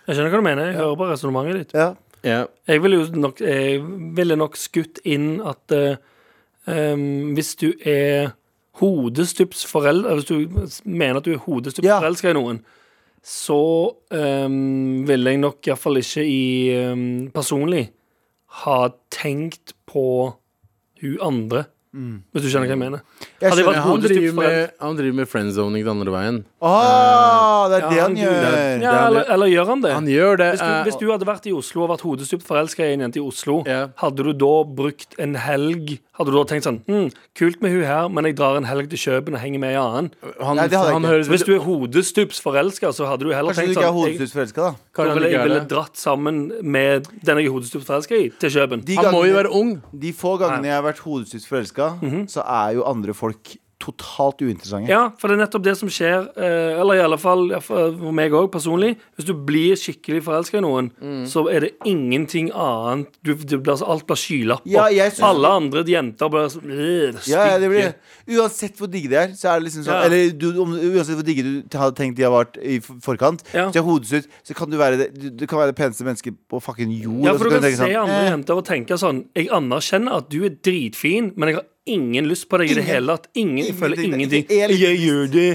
[0.08, 0.72] Jeg skjønner hva du mener.
[0.72, 1.78] Jeg hører på resonnementet ditt.
[1.78, 1.92] Ja.
[2.24, 2.46] Ja.
[2.68, 3.80] Jeg ville jo nok, jeg
[4.18, 5.96] ville nok skutt inn at uh,
[6.70, 8.36] um, hvis du er
[8.82, 12.00] hodestups forelder Hvis du mener at du er hodestups yeah.
[12.00, 12.62] forelska i noen,
[13.22, 13.58] så
[13.92, 16.46] um, ville jeg nok iallfall ikke i
[16.90, 17.04] um,
[17.34, 17.90] personlig
[18.62, 18.80] ha
[19.14, 20.06] tenkt på
[21.02, 21.66] hun andre
[22.32, 23.30] Hvis du skjønner hva jeg mener.
[23.42, 23.80] Jeg skjønner.
[23.82, 26.40] Han driver med, han driver med friendzoning den andre veien.
[26.62, 28.82] Ah, det er det Ja, han han- gjør.
[28.82, 29.94] ja, eller, eller gjør han det?
[29.94, 30.50] Han gjør det.
[30.52, 33.02] Hvis du, eh, hvis du hadde vært i Oslo og vært hodestupt forelska i en
[33.02, 33.90] jente i Oslo, yeah.
[33.98, 37.08] hadde du da brukt en helg Hadde du da tenkt sånn hm,
[37.40, 39.82] Kult med hun her, men jeg drar en helg til Kjøpen og henger med en
[39.82, 40.10] annen.
[40.38, 43.72] han, Nei, det han hvis du er hodestups forelska, så hadde du heller Kanskje du
[43.72, 45.06] tenkt ikke er sånn hodestups forelska, da?
[45.16, 48.84] Ville jeg ville dratt sammen med den jeg er hodestups forelska i, til Kjøpen.
[48.86, 49.72] De, Han må jo være ung.
[50.04, 51.90] de få gangene jeg har vært hodestups forelska,
[52.30, 53.31] så er jo andre folk
[53.82, 54.92] totalt uinteressante.
[54.92, 58.30] Ja, for det er nettopp det som skjer, eh, eller i alle fall for meg
[58.38, 58.92] òg personlig.
[59.18, 61.24] Hvis du blir skikkelig forelska i noen, Mm.
[61.26, 64.62] så er det ingenting annet du, du, Alt blir skylapp.
[64.66, 67.96] Ja, synes- Alle andre jenter blir så øh, Ja, ja, det blir,
[68.38, 70.06] uansett hvor digge de er, så er det liksom sånn.
[70.06, 73.72] Eller du, om, uansett hvor digge du hadde tenkt de har vært i forkant, Ja.
[73.72, 76.62] de er hodestups, så kan du være det, du, kan være det peneste mennesket på
[76.62, 77.26] fucking jord.
[77.26, 80.30] Ja, for du kan kan se sånn, andre jenter og tenke sånn Jeg anerkjenner at
[80.30, 83.30] du er dritfin, men jeg har ingen lyst på deg i det hele tatt.
[83.36, 84.46] Ingen, jeg føler ingenting.
[84.50, 85.50] Jeg gjør det.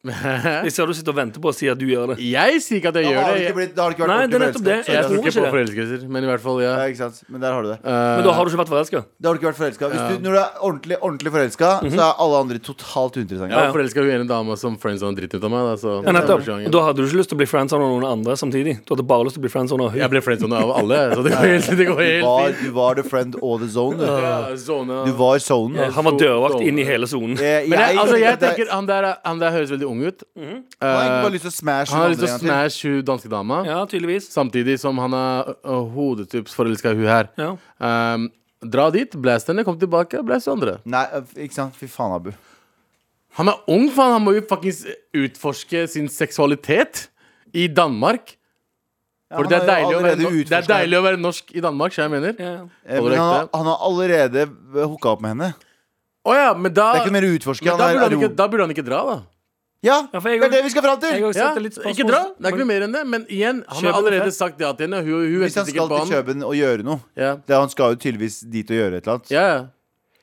[0.00, 2.22] Jeg ser du sitter og venter på å si at du gjør det.
[2.24, 3.36] Jeg sier ikke at jeg Da gjør har det.
[3.36, 4.76] det ikke blitt, da har det ikke vært Nei, det er ordentlig nettopp det.
[4.88, 5.50] jeg tror ikke på det.
[5.52, 6.70] forelskelser, men i hvert fall, ja.
[6.80, 7.18] Ja, ikke sant?
[7.28, 7.76] Men der har du det.
[7.84, 9.02] Men da har du ikke vært forelska.
[9.20, 9.90] Da har du ikke vært forelska.
[9.92, 13.52] Hvis du, når du er ordentlig, ordentlig forelska, så er alle andre totalt uinteressante.
[13.52, 15.68] Jeg var forelska i en dame som friendzone dritt ut av meg.
[15.68, 16.48] Da, så Ja, nettopp.
[16.48, 18.78] da hadde du ikke lyst til å bli friendzone av noen andre samtidig.
[18.88, 20.14] Du hadde bare lyst til å bli friendzone av Jeg hun.
[20.16, 22.94] ble friendzone av alle, så det går helt, det går Du helt var, du var
[22.96, 24.00] the friend og the zone.
[24.00, 25.04] Du, Ja, zone.
[25.04, 25.92] du var zonen.
[25.92, 27.36] Han var dørvakt inn i hele sonen.
[27.36, 30.22] Eh, Men jeg, altså, jeg tenker han der, han der høres veldig ung ut.
[30.36, 33.30] Han har bare lyst til å smash Han har lyst til å smash hun danske
[33.32, 34.28] dama, Ja, tydeligvis.
[34.32, 37.28] samtidig som han er uh, hodetups forelska i hun her.
[37.40, 37.50] Ja.
[37.78, 38.28] Um,
[38.62, 40.78] dra dit, blæs henne, kom tilbake, blæs andre.
[40.84, 41.04] Nei,
[41.46, 41.76] ikke sant.
[41.80, 42.32] Fy faen, Abu.
[43.38, 44.16] Han er ung, faen.
[44.18, 44.82] Han må jo fuckings
[45.16, 47.06] utforske sin seksualitet
[47.56, 48.36] i Danmark.
[49.30, 50.16] For det er, deilig å være,
[50.50, 52.32] det er deilig å være norsk i Danmark, så jeg mener.
[52.42, 52.54] Ja.
[52.82, 55.52] Eh, Men han, har- han har allerede hooka opp med henne.
[56.26, 57.64] Å ja, men da Det er ikke mer å utforske.
[57.64, 59.14] men Han da, burde han ikke, da burde han ikke dra, da.
[59.82, 61.14] Ja, Ja, for jeg det er det vi skal fram til!
[61.20, 62.18] Ja, ikke dra.
[62.36, 63.04] Det er ikke noe mer enn det.
[63.08, 65.00] Men igjen, han har allerede sagt ja til henne.
[65.06, 66.10] Hun, hun Hvis han skal til.
[66.12, 69.14] Kjøben og gjøre noe Ja, det, Han skal jo tydeligvis dit og gjøre et eller
[69.18, 69.30] annet.
[69.32, 69.60] ja, ja.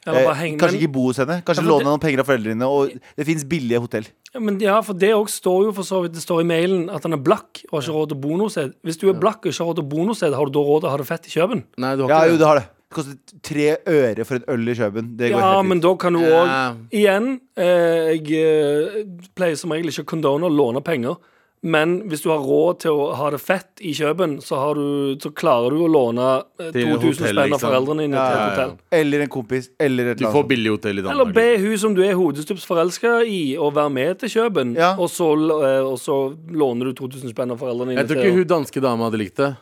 [0.07, 1.41] Eh, kanskje ikke bo hos henne.
[1.43, 2.63] Kanskje Ja, låne det- noen penger av foreldrene.
[2.69, 4.05] Og det fins billige hotell.
[4.33, 6.89] Ja, men ja, for det også står jo for så vidt Det står i mailen
[6.93, 8.71] at han er blakk og har ikke råd til å bo noe sted.
[8.85, 10.51] Hvis du er blakk og ikke har råd til å bo noe sted, har du
[10.55, 11.63] da råd til å ha det fett i Kjøben?
[11.77, 12.29] Nei, du har ikke Ja, det.
[12.31, 12.67] jo, du det har det.
[12.87, 15.09] Det koster tre øre for en øl i Kjøben.
[15.19, 16.73] Det går Ja, helt men da kan du Ja.
[16.91, 19.03] Igjen, eh, jeg eh,
[19.35, 21.17] pleier som regel ikke å condone å låne penger.
[21.63, 25.17] Men hvis du har råd til å ha det fett i Kjøben, så, har du,
[25.19, 27.65] så klarer du å låne eh, Til 2000 hotell, spenn av liksom.
[27.67, 28.49] foreldrene dine Ja, til et ja.
[28.51, 28.73] hotell.
[29.01, 29.69] Eller en kompis.
[29.79, 31.33] Eller et Du får billig hotell i Eller Danmark.
[31.35, 34.93] be hun som du er hodestups forelska i, å være med til Kjøben, Ja.
[34.95, 37.99] og, så, eh, og så låner du 2000 spenn av foreldrene dine.
[38.05, 39.55] Jeg tror til ikke hun danske dama hadde likt det.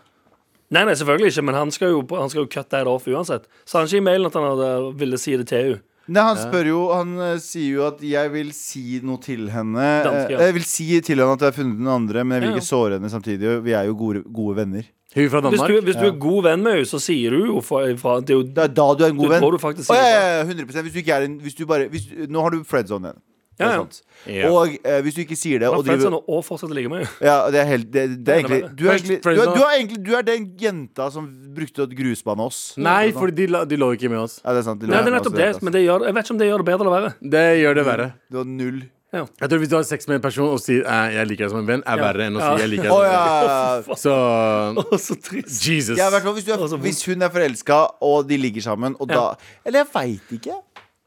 [0.71, 3.43] Nei, nei, selvfølgelig ikke, men han skal jo, han skal jo cut that off uansett.
[3.65, 5.81] Sa han ikke i mailen at han hadde, ville si det til henne?
[6.07, 10.03] Nei, han spør jo Han eh, sier jo at 'jeg vil si noe til henne'.
[10.05, 10.37] Danske, ja.
[10.37, 12.49] Eh, Jeg vil si til henne at jeg har funnet den andre, men jeg vil
[12.49, 12.61] Ja, ja.
[12.61, 13.63] ikke såre henne samtidig.
[13.63, 14.83] Vi er jo gode, gode venner.
[15.15, 15.69] Hun fra Hvis Danmark.
[15.69, 18.29] du, hvis du er god venn med henne, så sier du jo fra, fra Det
[18.29, 19.51] er jo Det er da du er en god Du venn.
[19.51, 21.87] du faktisk Å, ja, ja, ja, 100% Hvis du ikke er en hvis du bare,
[21.89, 23.21] hvis, du- Nå har du friendzone igjen.
[23.59, 23.83] Ja, ja.
[24.25, 24.49] Ja.
[24.51, 27.05] Og eh, hvis du ikke sier det og driver og fortsatt ligge med.
[27.23, 29.75] Ja, det er helt Det, det er egentlig du er, egentlig, du, er, du, er
[29.77, 32.59] egentlig du er den jenta som brukte å grusbane oss.
[32.81, 34.41] Nei, for de, de lå ikke med oss.
[34.43, 34.81] Ja, det er sant.
[34.81, 36.63] de Nei, det er nettopp det, men det gjør, jeg vet ikke om det gjør
[36.63, 37.15] det bedre eller verre.
[37.37, 38.11] Det gjør det verre.
[38.27, 38.83] Du har null.
[39.15, 41.51] Jeg tror Hvis du har sex med en person og sier eh, 'jeg liker deg
[41.53, 42.03] som en venn', er Ja.
[42.03, 42.57] verre enn å Ja.
[42.57, 43.81] si 'jeg liker deg som en ja.
[43.81, 43.97] venn'.
[44.03, 44.13] Så
[44.83, 45.61] oh, så trist.
[45.63, 45.97] Jesus.
[45.97, 49.35] Ja, i hvis, du er, hvis hun er forelska, og de ligger sammen, og da
[49.65, 50.59] Eller jeg veit ikke.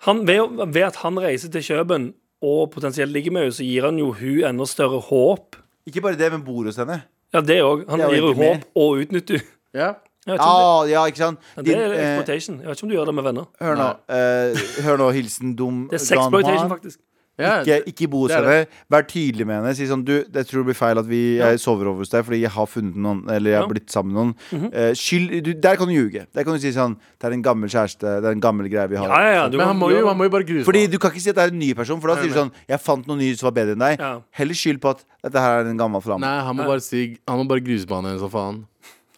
[0.07, 3.83] Han, ved, ved at han reiser til Kjøben og potensielt ligger med henne, så gir
[3.89, 5.57] han jo hun enda større håp.
[5.89, 7.01] Ikke bare det, men bor hos henne.
[7.35, 7.87] Ja, det òg.
[7.89, 8.55] Han Det er jo gir jo egentlig mer.
[8.55, 9.55] håp og utnytter henne.
[9.75, 9.89] Ja.
[10.29, 11.39] Jeg vet ikke om Ja, ja, ikke sant?
[11.57, 12.57] det, det Din, er eh, exploitation.
[12.61, 13.45] Jeg vet ikke om du gjør det med venner.
[13.61, 13.89] hør nå.
[14.13, 16.99] eh, hør nå, hilsen dum Det er sexploitation, faktisk.
[17.39, 18.67] Ja, Ikke, ikke bo hos henne.
[18.91, 19.75] Vær tydelig med henne.
[19.79, 22.25] Si sånn Du, jeg tror det blir feil at vi jeg sover over hos deg
[22.27, 23.73] fordi jeg har funnet noen Eller jeg har Ja.
[23.73, 24.35] blitt sammen med noen.
[24.51, 24.75] Mhm.
[24.75, 26.27] Eh, skyld du, Der kan du ljuge.
[26.35, 28.01] Der kan du si sånn Det er en gammel kjæreste.
[28.21, 29.07] Det er en gammel greie vi har.
[29.09, 29.49] Ja, ja, ja.
[29.49, 31.31] Du Men han må, jo, han må jo bare gruse Fordi du kan ikke si
[31.31, 33.37] at det er en ny person, for da sier du sånn Jeg fant noen nye
[33.37, 33.99] som var bedre enn deg.
[34.01, 34.21] Ja.
[34.33, 36.21] Heller skyld på at dette her er en gammel flamme.
[36.27, 38.65] Nei, han må bare si Han må bare grusbane henne som faen.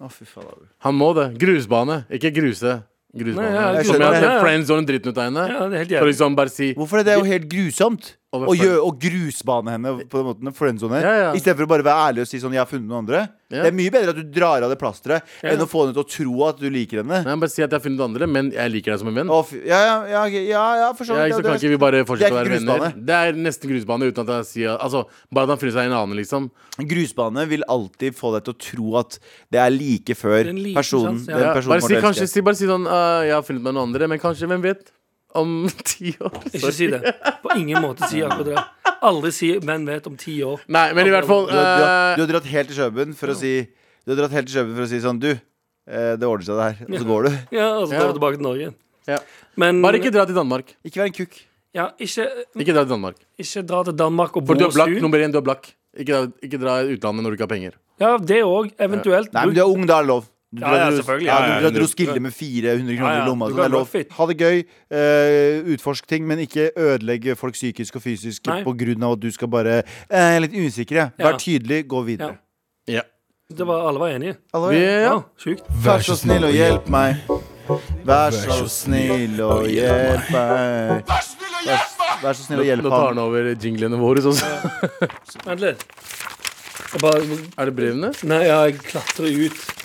[0.00, 0.68] Å, fy faen.
[0.80, 1.38] Han må det.
[1.38, 2.82] Grusbane, ikke gruse.
[3.10, 3.42] Grusbane.
[3.50, 4.28] Nei, ja, jeg skjønner jeg det.
[4.30, 5.44] har friendzone dritten ut av henne.
[5.50, 6.12] Ja, det er helt For jævlig.
[6.14, 7.14] liksom bare si Hvorfor er det?
[7.18, 8.16] Jo helt grusomt.
[8.32, 10.54] Og hvorfor- gjøre- grusbane henne på den måten.
[10.54, 11.00] Friendzone.
[11.02, 11.30] Ja, ja.
[11.34, 13.28] I stedet for å bare være ærlig og si sånn 'jeg har funnet noen andre'.
[13.50, 13.62] Ja.
[13.64, 15.50] Det er mye bedre at du drar av det plasteret Ja.
[15.50, 17.24] enn å få henne til å tro at du liker henne.
[17.24, 19.26] Nei, bare si at jeg har funnet andre, men jeg liker deg som en venn.
[19.26, 21.34] Å, ja, ja, ja, ja, for så Ja, vidt.
[21.34, 22.78] så ja, kan ikke vi bare fortsette å være grusbane.
[22.78, 23.04] venner?
[23.04, 25.92] Det er nesten grusbane uten at jeg sier Altså, bare at han finner seg en
[25.98, 26.50] annen, liksom.
[26.78, 29.18] Grusbane vil alltid få deg til å tro at
[29.50, 31.34] det er like før er en personen, sjanse, ja.
[31.36, 33.74] den Ja, personen bare, si, kanskje, si, bare si sånn uh, 'Jeg har funnet meg
[33.74, 34.92] noen andre', men kanskje, hvem vet?
[35.34, 36.36] Om ti år.
[36.52, 37.00] Ikke si det.
[37.42, 38.64] På ingen måte si akkurat det.
[39.02, 40.60] Aldri si 'menn vet om ti år'.
[40.68, 42.76] Nei, men i hvert fall Du har, du, har, eh, du har dratt helt til
[42.76, 43.52] Kjøben for å si
[44.06, 46.56] Du har dratt helt til Kjøben for å si sånn Du, eh, det ordner seg
[46.60, 46.76] det her.
[46.90, 47.30] Og så går du.
[47.56, 48.00] Ja, Og så Ja.
[48.00, 48.74] går du tilbake til Norge.
[49.08, 49.18] Ja.
[49.56, 50.74] Men Bare ikke dra til Danmark.
[50.84, 51.40] Ikke vær en kukk.
[51.74, 52.26] ja, ikke,
[52.58, 55.00] Ikke dra til Danmark ikke dra til Danmark og bo For du er hos blakk.
[55.00, 55.72] Nummer én, du er blakk.
[55.96, 57.72] Ikke dra, ikke dra i utlandet når du ikke har penger.
[58.00, 58.70] Ja, det òg.
[58.78, 59.32] Eventuelt.
[59.32, 60.28] Nei, men du er ung, da er det lov.
[60.52, 61.26] Du Ja, ja, selvfølgelig.
[61.26, 61.82] Ja, Ja, du ja, drar til 100.
[61.82, 63.24] Roskilde med 400 kroner Ja, ja.
[63.24, 63.48] i lomma.
[63.48, 63.88] Du det er lov.
[64.16, 64.62] Ha det gøy.
[64.90, 68.64] Uh, utforsk ting, men ikke ødelegge folk psykisk og fysisk pga.
[68.66, 71.10] på grunn av at du skal bare uh, Jeg er litt usikker, jeg.
[71.18, 71.24] Ja.
[71.28, 72.34] Vær tydelig, gå videre.
[72.88, 73.06] Ja.
[73.58, 74.34] Det var, alle var enige.
[74.54, 74.90] Alle, var enige.
[74.90, 75.00] ja.
[75.00, 75.64] Ja, Sjukt.
[75.86, 77.16] Vær så snill og hjelp meg.
[78.06, 81.02] Vær så snill og hjelp meg.
[81.66, 81.90] Vær,
[82.22, 83.18] vær så snill og hjelp nå tar han.
[83.18, 84.46] han over jinglene våre også.
[85.46, 85.86] Vent litt.
[86.90, 88.10] Er det brevene?
[88.26, 89.79] Nei, jeg klatrer ut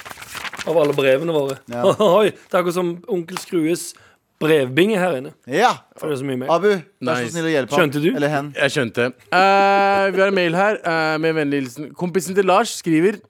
[0.67, 1.57] av alle brevene våre.
[1.71, 1.83] Ja.
[2.21, 3.93] Oi, Det er akkurat som Onkel Skrues
[4.41, 5.31] brevbinge her inne.
[5.47, 5.69] Ja!
[5.95, 6.49] For det er så mye mer.
[6.51, 7.31] Abu, vær så Nice.
[7.35, 7.79] snill å hjelpe ham.
[7.85, 8.09] Skjønte du?
[8.17, 8.49] Eller hen.
[8.57, 9.05] Jeg skjønte.
[9.31, 11.87] Eh, vi har en mail her eh, med vennlig hilsen.
[11.95, 13.21] Kompisen til Lars skriver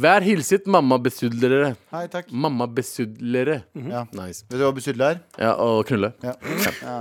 [0.00, 1.74] Vær hilset mamma-besudlere.
[1.92, 2.28] Hei, takk.
[2.32, 3.56] Mamma-besudlere.
[3.90, 4.04] Ja.
[4.16, 4.44] Nice.
[4.48, 5.18] Vet du hva besudle er?
[5.42, 6.12] Ja, og knulle.
[6.24, 6.36] Ja.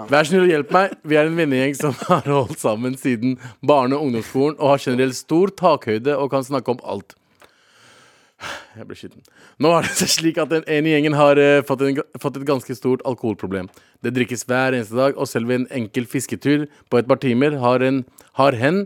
[0.09, 0.97] Vær snill og hjelp meg.
[1.07, 5.15] Vi er en vennegjeng som har holdt sammen siden barne- og ungdomsskolen og har generelt
[5.15, 7.15] stor takhøyde og kan snakke om alt.
[8.77, 9.23] Jeg ble skitten.
[9.59, 12.75] Nå er det slik at den ene gjengen har uh, fått, en, fått et ganske
[12.77, 13.67] stort alkoholproblem.
[14.05, 17.57] Det drikkes hver eneste dag, og selv ved en enkel fisketur på et par timer
[17.59, 18.05] har, en,
[18.39, 18.85] har hen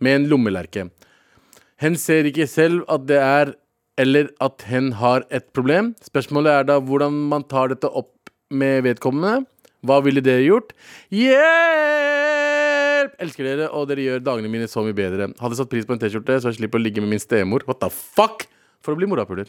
[0.00, 0.88] med en lommelerke.
[1.82, 3.54] Hen ser ikke selv at det er
[4.00, 5.92] eller at hen har et problem.
[6.02, 9.44] Spørsmålet er da hvordan man tar dette opp med vedkommende.
[9.84, 10.72] Hva ville dere gjort?
[11.12, 12.24] Hjelp!
[13.20, 15.28] Elsker dere, og dere gjør dagene mine så mye bedre.
[15.40, 17.66] Hadde satt pris på en T-skjorte, så jeg slipper å ligge med min stemor.
[17.68, 18.48] What the fuck?
[18.84, 19.48] For å bli morapuler.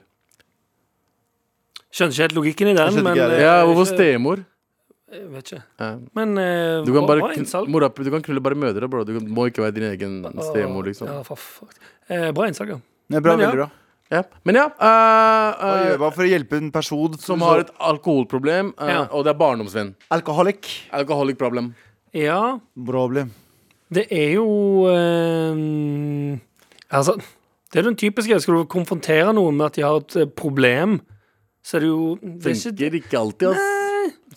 [1.95, 4.41] Skjønner ikke helt logikken i den, men ikke eh, Ja, hvorfor stemor?
[5.15, 5.61] Jeg vet ikke.
[5.79, 5.89] Ja.
[6.17, 7.69] Men eh, Du kan, bare, kn- innsalg.
[7.71, 9.03] morap- du kan knulle bare mødre, bro.
[9.07, 10.17] Du kan- må ikke være din egen
[10.49, 11.07] stemor, liksom.
[11.07, 11.75] Ja, for fuck.
[12.09, 12.79] Eh, bra innsalg, ja.
[13.09, 13.51] Det er bra, Men ja.
[13.51, 13.69] veldig bra.
[14.11, 14.21] Ja.
[14.45, 14.65] Men ja.
[14.69, 14.89] Hva
[15.55, 19.05] eh, gjør eh, man for å hjelpe en person som har et alkoholproblem, eh, Ja.
[19.11, 19.95] og det er barndomsvenn.
[20.11, 20.67] alkoholikk?
[20.91, 21.73] Alcoholic problem.
[22.13, 23.31] Ja, Problem.
[23.91, 26.37] det er jo eh,
[26.91, 27.17] Altså,
[27.75, 28.37] det er den typiske.
[28.39, 31.01] Skal du konfrontere noen med at de har et eh, problem,
[31.59, 33.71] så er det jo det er ikke, Funker ikke alltid, ass.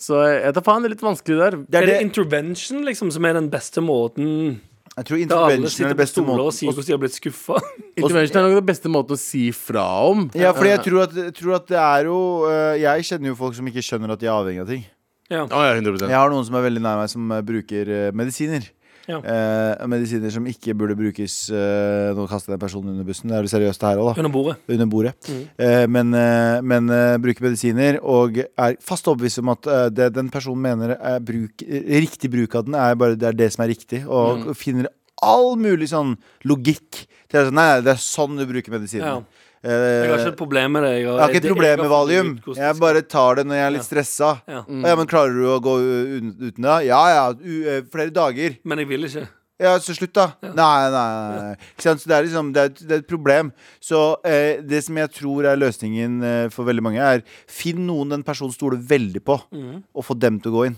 [0.03, 1.55] Så jeg tar faen, det er litt vanskelig der.
[1.63, 4.59] Det Er er det det, intervention liksom som er den beste måten
[4.97, 7.59] jeg tror intervention er den beste måten og sier hvordan de har blitt skuffa?
[8.01, 10.25] Intervention er nok den beste måten å si fra om.
[10.35, 12.17] Ja, fordi jeg tror at, jeg tror at det er jo
[12.49, 14.83] øh, Jeg kjenner jo folk som ikke skjønner at de er avhengig av ting.
[15.29, 15.45] Ja.
[15.45, 18.67] Oh, ja, 100% Jeg har noen som er veldig nær meg, som bruker medisiner.
[19.09, 19.19] Ja.
[19.19, 23.29] Eh, medisiner som ikke burde brukes øh, Nå kaster jeg personen person under bussen.
[23.29, 24.21] Det er jo seriøst det her òg, da.
[24.21, 24.55] Under bordet.
[24.69, 25.13] Under bordet.
[25.29, 25.41] Mm.
[25.65, 30.13] Eh, men øh, men øh, bruker medisiner og er fast overbevist om at øh, det
[30.15, 33.65] den personen mener er bruk, riktig bruk av den, er bare det, er det som
[33.65, 34.03] er riktig.
[34.07, 34.55] Og mm.
[34.55, 34.91] finner
[35.25, 36.15] all mulig sånn
[36.47, 37.05] logikk.
[37.29, 39.19] Til at, nei, det er sånn du bruker medisiner.
[39.19, 39.38] Ja.
[39.63, 40.91] Eh, Jeg har ikke et problem med det.
[41.01, 42.29] Jeg har, jeg har ikke et problem med valium.
[42.55, 44.29] Jeg bare tar det når jeg er litt stressa.
[44.47, 44.61] Ja.
[44.69, 44.85] Mm.
[44.87, 46.77] Ja, men klarer du å gå uten det?
[46.87, 48.55] Ja ja, u eh, flere dager.
[48.63, 49.25] Men jeg vil ikke.
[49.59, 50.29] Ja, så slutt, da.
[50.41, 51.39] Nei, nei, nei.
[51.49, 51.55] nei.
[51.83, 53.49] Så det er liksom Det er, et- det er et problem.
[53.83, 58.07] Så eh, det som jeg tror er løsningen eh, for veldig mange, er finn noen
[58.15, 60.77] den personen stoler veldig på, og få dem til å gå inn.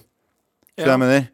[0.73, 0.97] Skjønner du hva Ja.
[0.97, 1.29] jeg mener?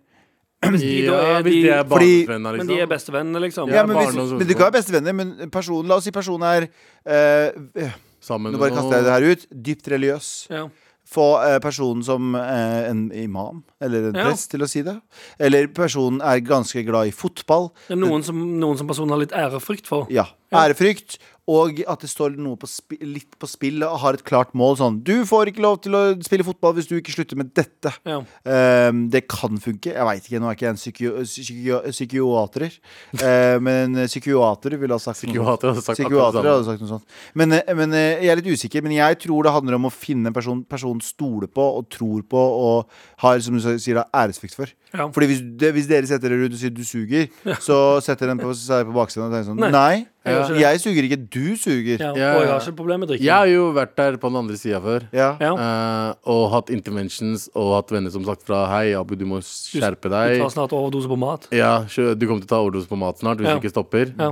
[0.63, 2.41] Hvis de da Ja, er hvis de de- er Fordi- liksom.
[2.41, 2.67] Men liksom.
[2.67, 3.69] de er bestevenner, liksom.
[3.69, 6.43] Ja, Ja, men, hvis, men Du kan være bestevenner, men personen, la oss si personen
[6.43, 6.67] er
[7.05, 7.91] eh,
[8.21, 9.45] Sammen Nå bare kaster jeg det her ut.
[9.63, 10.47] Dypt religiøs.
[10.49, 10.63] Ja.
[11.07, 14.25] Få eh, personen som eh, en imam eller en Ja.
[14.25, 14.97] prest til å si det.
[15.39, 17.69] Eller personen er ganske glad i fotball.
[17.87, 20.07] Det er noen som, noen som personen har litt ærefrykt for.
[20.09, 20.25] Ja.
[20.51, 20.65] Ja.
[20.65, 21.19] Ærefrykt.
[21.47, 22.67] Og at det står noe på
[23.07, 24.75] litt på spill og har et klart mål.
[24.79, 27.93] Sånn Du får ikke lov til å spille fotball hvis du ikke slutter med dette.
[28.07, 28.19] Ja.
[28.43, 29.93] Um, det kan funke.
[29.93, 32.77] Jeg veit ikke, nå er ikke jeg en psykiater.
[33.15, 35.67] Uh, men psykiater ville ha sagt noe sånt.
[35.67, 37.17] Hadde sagt akkurat Psykiatere hadde sagt noe sånt.
[37.37, 38.83] Men, eh, men eh, jeg er litt usikker.
[38.85, 42.23] Men jeg tror det handler om å finne en person personen stoler på og tror
[42.27, 44.71] på og har, som du sier, æresfrykt for.
[44.93, 45.07] Ja.
[45.11, 47.27] Fordi hvis, det, hvis dere setter dere rundt og sier du suger,
[47.63, 50.81] så setter den på seg på baksiden og tenker sånn Nei, Nei, jeg gjør jeg
[50.83, 51.99] suger ikke, du suger.
[52.03, 52.11] Ja.
[52.15, 54.57] Ja, Og jeg har ikke problem med Jeg har jo vært der på den andre
[54.59, 55.07] sida før.
[55.15, 55.29] Ja.
[55.43, 55.51] Ja.
[55.53, 60.11] eh, og hatt interventions og hatt venner som sagt fra Hei, Abu, du må skjerpe
[60.13, 60.37] deg.
[60.37, 61.49] Du tar snart overdose på mat.
[61.55, 63.57] Ja, du kommer til å ta overdose på mat snart hvis Ja.
[63.59, 64.13] du ikke stopper.
[64.17, 64.31] Ja.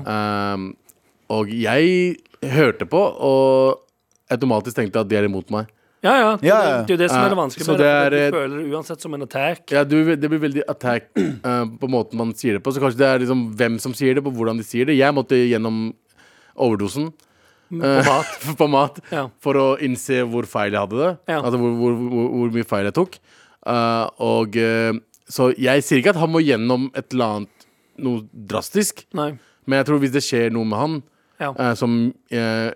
[0.55, 0.71] Um,
[1.35, 3.81] og jeg hørte på og
[4.31, 5.67] automatisk tenkte at de er imot meg.
[6.05, 6.31] Ja, ja.
[6.39, 6.77] Det, Ja, ja.
[6.85, 7.85] det er jo det som er det Eh, vanskelige så det.
[7.85, 9.63] det er, Du føler det uansett som en attack.
[9.73, 12.73] Ja, du, det blir veldig attack uh, på måten man sier det på.
[12.75, 14.99] Så kanskje det er liksom hvem som sier det, på hvordan de sier det.
[14.99, 15.87] Jeg måtte gjennom
[16.55, 17.09] overdosen
[17.73, 18.35] På eh, mat.
[18.61, 19.25] på mat Ja.
[19.41, 21.11] for å innse hvor feil jeg hadde det.
[21.35, 23.17] Altså hvor, hvor, hvor, hvor mye feil jeg tok.
[23.65, 24.93] Uh, og uh,
[25.25, 29.31] Så jeg sier ikke at han må gjennom et eller annet noe drastisk, Nei.
[29.65, 30.95] men jeg tror hvis det skjer noe med han
[31.39, 31.93] eh, som
[32.29, 32.73] eh,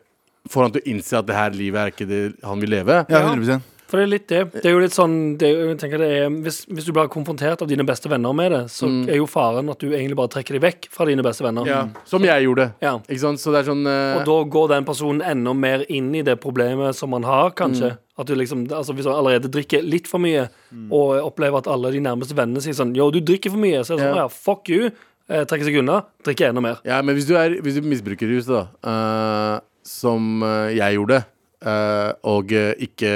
[0.50, 3.04] får han til å innse at det her livet er ikke det han vil leve.
[3.10, 3.34] Ja, Ja.
[3.34, 4.40] 100 For det er litt det.
[4.54, 7.64] Det er jo litt sånn det jeg tenker det er, hvis, hvis du blir konfrontert
[7.66, 10.54] av dine beste venner med det, så er jo faren at du egentlig bare trekker
[10.60, 11.66] deg vekk fra dine beste venner.
[11.66, 12.68] Ja, som jeg gjorde.
[12.86, 13.00] Ja.
[13.10, 13.42] Ikke sant?
[13.42, 14.20] Så det er sånn uh...
[14.20, 17.96] Og da går den personen enda mer inn i det problemet som man har, kanskje.
[18.20, 20.46] At du liksom, altså Hvis du allerede drikker litt for mye,
[20.92, 23.82] og opplever at alle de nærmeste vennene sier sånn Yo, du drikker for mye.
[23.82, 24.26] Så er det sånn, Ja.
[24.26, 24.92] ja, fuck you.
[25.30, 26.04] Eh, trekker seg unna.
[26.26, 26.78] Drikker enda mer.
[26.86, 31.20] Ja, men hvis du, er, hvis du misbruker ruset, da, eh, som eh, jeg gjorde,
[31.66, 33.12] eh, og eh, ikke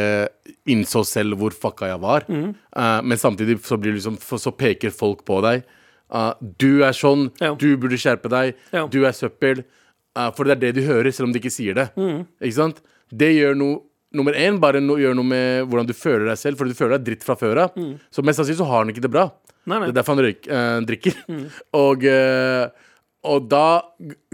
[0.73, 2.49] innså selv hvor fucka jeg var, Mhm.
[2.75, 5.63] eh, men samtidig så, blir liksom, så peker folk på deg.
[6.61, 7.55] Du er sånn, Ja.
[7.57, 8.85] du burde skjerpe deg, Ja.
[8.87, 9.63] du er søppel.
[10.35, 11.87] For det er det du hører, selv om de ikke sier det.
[11.97, 12.27] Mm.
[12.39, 12.81] Ikke sant?
[13.09, 13.79] Det gjør noe
[14.13, 16.99] Nummer én, bare no, gjør noe med hvordan du føler deg selv, for du føler
[16.99, 17.71] deg dritt fra før av.
[18.13, 19.23] Så mest sannsynlig så har han ikke det bra.
[19.25, 19.65] Mhm.
[19.65, 19.87] Nei, nei.
[19.87, 21.15] Det er derfor han røyk, eh, drikker.
[21.73, 22.69] Og, eh,
[23.23, 23.81] og da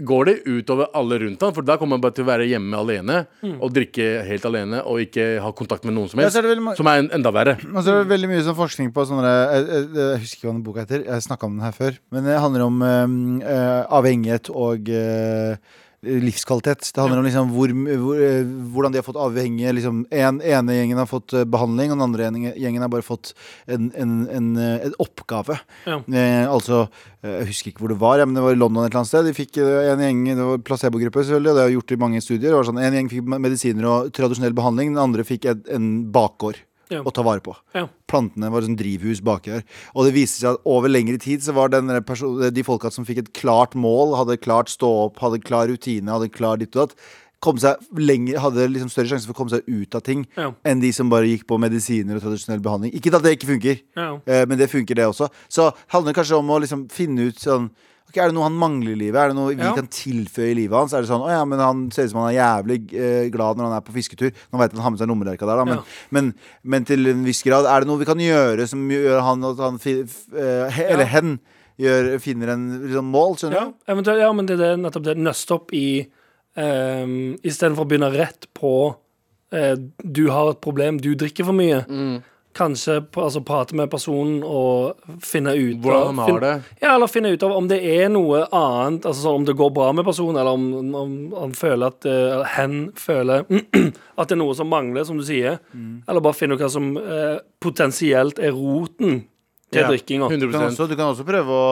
[0.02, 2.78] går det utover alle rundt han, for da kommer han bare til å være hjemme
[2.80, 3.18] alene
[3.52, 6.34] og drikke helt alene og ikke ha kontakt med noen som helst.
[6.34, 7.54] Ja, er veldig som er en, enda verre.
[7.70, 10.48] Og så er det veldig mye sånn forskning på sånne jeg, jeg, jeg husker ikke
[10.48, 11.04] hva den boka heter.
[11.06, 12.00] Jeg snakka om den her før.
[12.10, 13.14] Men det handler om øh,
[13.54, 16.92] eh, avhengighet og eh, livskvalitet.
[16.94, 20.72] Det handler om liksom hvor, hvor, eh, hvordan de har fått avhengige liksom, En ene
[20.76, 23.34] gjengen har fått eh, behandling, og den andre gjengen- har bare fått
[23.68, 25.58] en, en, en, eh, en oppgave.
[25.84, 25.98] Ja.
[26.08, 26.88] Eh, altså
[27.22, 29.28] Jeg husker ikke hvor det var, men det var i London et eller annet sted.
[29.28, 32.48] De fikk en gjeng, Det var placebogruppe, selvfølgelig, og det har gjort i mange studier.
[32.48, 36.56] Det var sånn, En gjeng fikk medisiner og tradisjonell behandling, den andre fikk en bakgård
[36.90, 37.02] Ja.
[37.02, 37.86] å ta vare på Ja.
[38.08, 39.64] plantene var sånn drivhus baki der.
[39.94, 43.32] Og det viste seg at over lengre tid så var de folka som fikk et
[43.32, 46.96] klart mål, hadde klart stå opp, hadde klar rutine, hadde klar ditt og datt,
[47.40, 50.52] kom seg lenger, hadde liksom større sjanse for å komme seg ut av ting Ja.
[50.64, 52.92] enn de som bare gikk på medisiner og tradisjonell behandling.
[52.92, 54.20] Ikke at det ikke funker, Ja.
[54.26, 55.30] eh, men det funker det også.
[55.48, 57.70] Så det handler kanskje om å liksom finne ut sånn
[58.10, 59.16] Ok, Er det noe han mangler i livet?
[59.22, 59.72] Er det noe vi Ja.
[59.76, 60.92] kan tilføye i livet hans?
[60.92, 63.56] Er det sånn, å ja, men Han ser ut som han er jævlig eh, glad
[63.56, 64.32] når han er på fisketur.
[64.52, 65.82] Nå vet han har med seg lommelerka der, da, men, Ja.
[66.10, 69.44] men, men til en viss grad Er det noe vi kan gjøre som gjør han
[69.44, 71.38] at han fi, f, eh, he, Eller hen
[71.78, 73.74] gjør, finner en liksom, mål, skjønner Ja, du?
[73.94, 75.16] eventuelt, ja, men det er nettopp det.
[75.16, 76.06] Nøst opp i
[76.56, 78.96] um, Istedenfor å begynne rett på
[79.52, 81.84] eh, Du har et problem, du drikker for mye.
[82.56, 86.54] Kanskje altså, prate med personen og finne ut Hvordan han har det.
[86.82, 89.06] Ja, eller finne ut av om det er noe annet.
[89.06, 92.48] Altså sånn, Om det går bra med personen, eller om, om han føler at Eller
[92.56, 93.46] hen føler
[94.20, 95.60] at det er noe som mangler, som du sier.
[95.72, 96.02] Mm.
[96.08, 99.22] Eller bare finne ut hva som eh, potensielt er roten
[99.70, 100.28] til Ja, drikkinga.
[100.34, 101.70] Du du kan også prøve å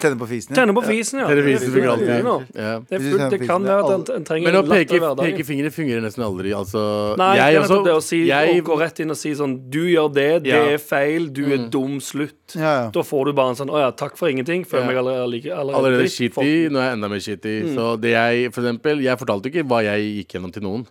[0.00, 0.50] tenne på fisen.
[0.54, 0.56] ja.
[0.60, 1.26] Tenne på fisen, ja.
[1.28, 2.08] Televisen fungerer alltid.
[2.54, 2.74] Ja.
[2.88, 5.00] Det, er fullt, det kan være at en, en trenger Men å en latter peke,
[5.00, 5.24] hverdag.
[5.30, 6.52] pekefingre fungerer nesten aldri.
[6.54, 6.82] Altså,
[7.20, 9.54] Nei, det jeg også- det å si jeg, å gå rett inn og si sånn
[9.70, 10.62] Du gjør det, det Ja.
[10.64, 10.74] Mm.
[10.74, 12.54] er feil, du er dum, slutt.
[12.54, 12.90] Ja, ja.
[12.90, 14.64] Da får du bare en sånn Å ja, takk for ingenting.
[14.64, 14.86] Føler Ja.
[14.88, 17.54] meg allerede, like- allerede, allerede shitty, nå er jeg enda mer shitty.
[17.64, 17.74] Mm.
[17.74, 20.86] Så det jeg, for eksempel, jeg fortalte ikke hva jeg gikk gjennom til noen.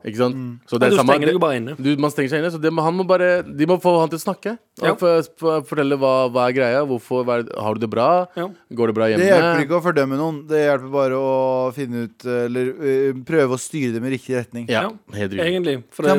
[0.00, 0.36] Ikke sant?
[0.64, 1.74] Så det er du samme- stenger deg bare inne.
[1.76, 4.16] Du, man stenger seg inne, så det, han må bare, de må få han til
[4.16, 4.54] å snakke.
[4.80, 4.94] Og Ja.
[4.96, 6.80] For, for, fortelle hva, hva er greia.
[6.88, 8.06] Hvorfor, hva er, har du det bra?
[8.38, 8.46] Ja.
[8.72, 9.20] Går det bra hjemme?
[9.20, 10.38] Det hjelper ikke å fordømme noen.
[10.48, 11.34] Det hjelper bare å
[11.76, 14.64] finne ut Eller uh, prøve å styre dem i riktig retning.
[14.72, 15.44] Ja, Ja, helt riktig.
[15.50, 15.76] Egentlig.
[15.92, 16.16] For det,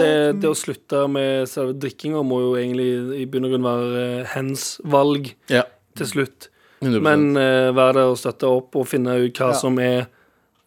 [0.00, 4.02] det, det å slutte med selve drikkinga må jo egentlig i bunn og grunn være
[4.02, 5.62] eh, hens valg Ja,
[5.94, 6.48] til slutt.
[6.82, 7.00] 100%.
[7.06, 9.58] Men uh, være der og støtte opp og finne ut hva Ja.
[9.62, 10.08] som er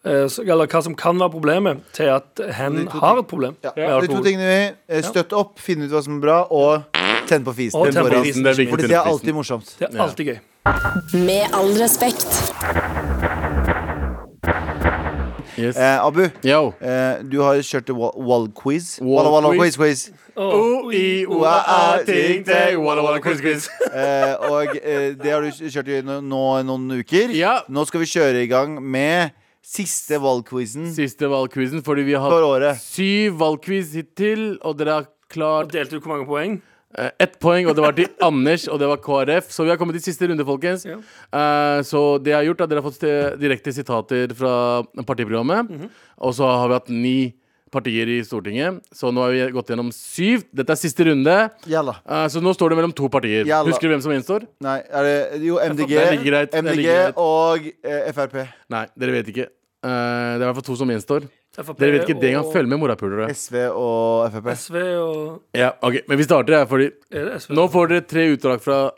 [0.08, 3.56] Eller hva som kan være problemet, til at hen har et problem.
[3.64, 3.74] Ja.
[3.76, 4.00] Ja.
[4.00, 7.54] De to tingene vi Støtt opp, finn ut hva som er bra, og tenn på
[7.56, 7.78] fisen.
[7.80, 8.44] Og Den på fisen.
[8.44, 8.70] det er.
[8.70, 9.74] Fordi det er alltid morsomt.
[9.78, 10.38] Det er alltid gøy.
[11.24, 12.28] Med all respekt.
[15.58, 15.76] Yes.
[15.76, 16.72] Eh, Abu, Yo.
[16.80, 19.00] eh, du har kjørt wall-quiz.
[19.02, 19.26] Wall
[19.58, 19.78] quiz.
[23.02, 23.70] walla, quiz, quiz.
[23.90, 27.34] Eh, og eh, det har du kjørt i no, no, noen uker.
[27.34, 27.56] Ja.
[27.68, 29.34] Nå skal vi kjøre i gang med
[29.68, 32.80] siste valgquizen Siste valgquizen, fordi vi har for hatt året.
[32.80, 36.58] syv valgquiz hittil, og dere har klart Delte du hvor mange poeng?
[36.96, 39.50] eh, ett poeng, og det var til Anders, og det var KrF.
[39.52, 40.86] Så vi har kommet til siste runde, folkens.
[40.88, 40.96] Ja.
[41.32, 43.04] Eh, så det jeg har gjort at dere har fått
[43.42, 44.54] direkte sitater fra
[45.04, 45.68] partiprogrammet.
[45.68, 45.90] Mhm.
[46.24, 47.18] Og så har vi hatt ni
[47.70, 48.80] partier i Stortinget.
[48.96, 50.46] Så nå har vi gått gjennom syv.
[50.56, 51.34] Dette er siste runde.
[51.68, 51.98] Jalla.
[52.08, 53.44] Eh, så nå står det mellom to partier.
[53.44, 53.68] Jalla.
[53.68, 54.48] Husker du hvem som gjenstår?
[54.64, 57.14] Nei, er det Jo, MDG, Det er greit, det er MDG greit.
[57.20, 58.48] og eh, Frp.
[58.72, 59.48] Nei, dere vet ikke.
[59.84, 61.28] Eh, det er i hvert fall to som gjenstår.
[61.58, 62.46] FAP Dere vet ikke det engang.
[62.46, 63.28] og Følg med, morapulere.
[63.34, 64.48] SV og Frp.
[64.54, 67.54] SV og Ja, ok, Men vi starter her, fordi Er det SV?
[67.54, 68.90] nå får dere tre utdrag fra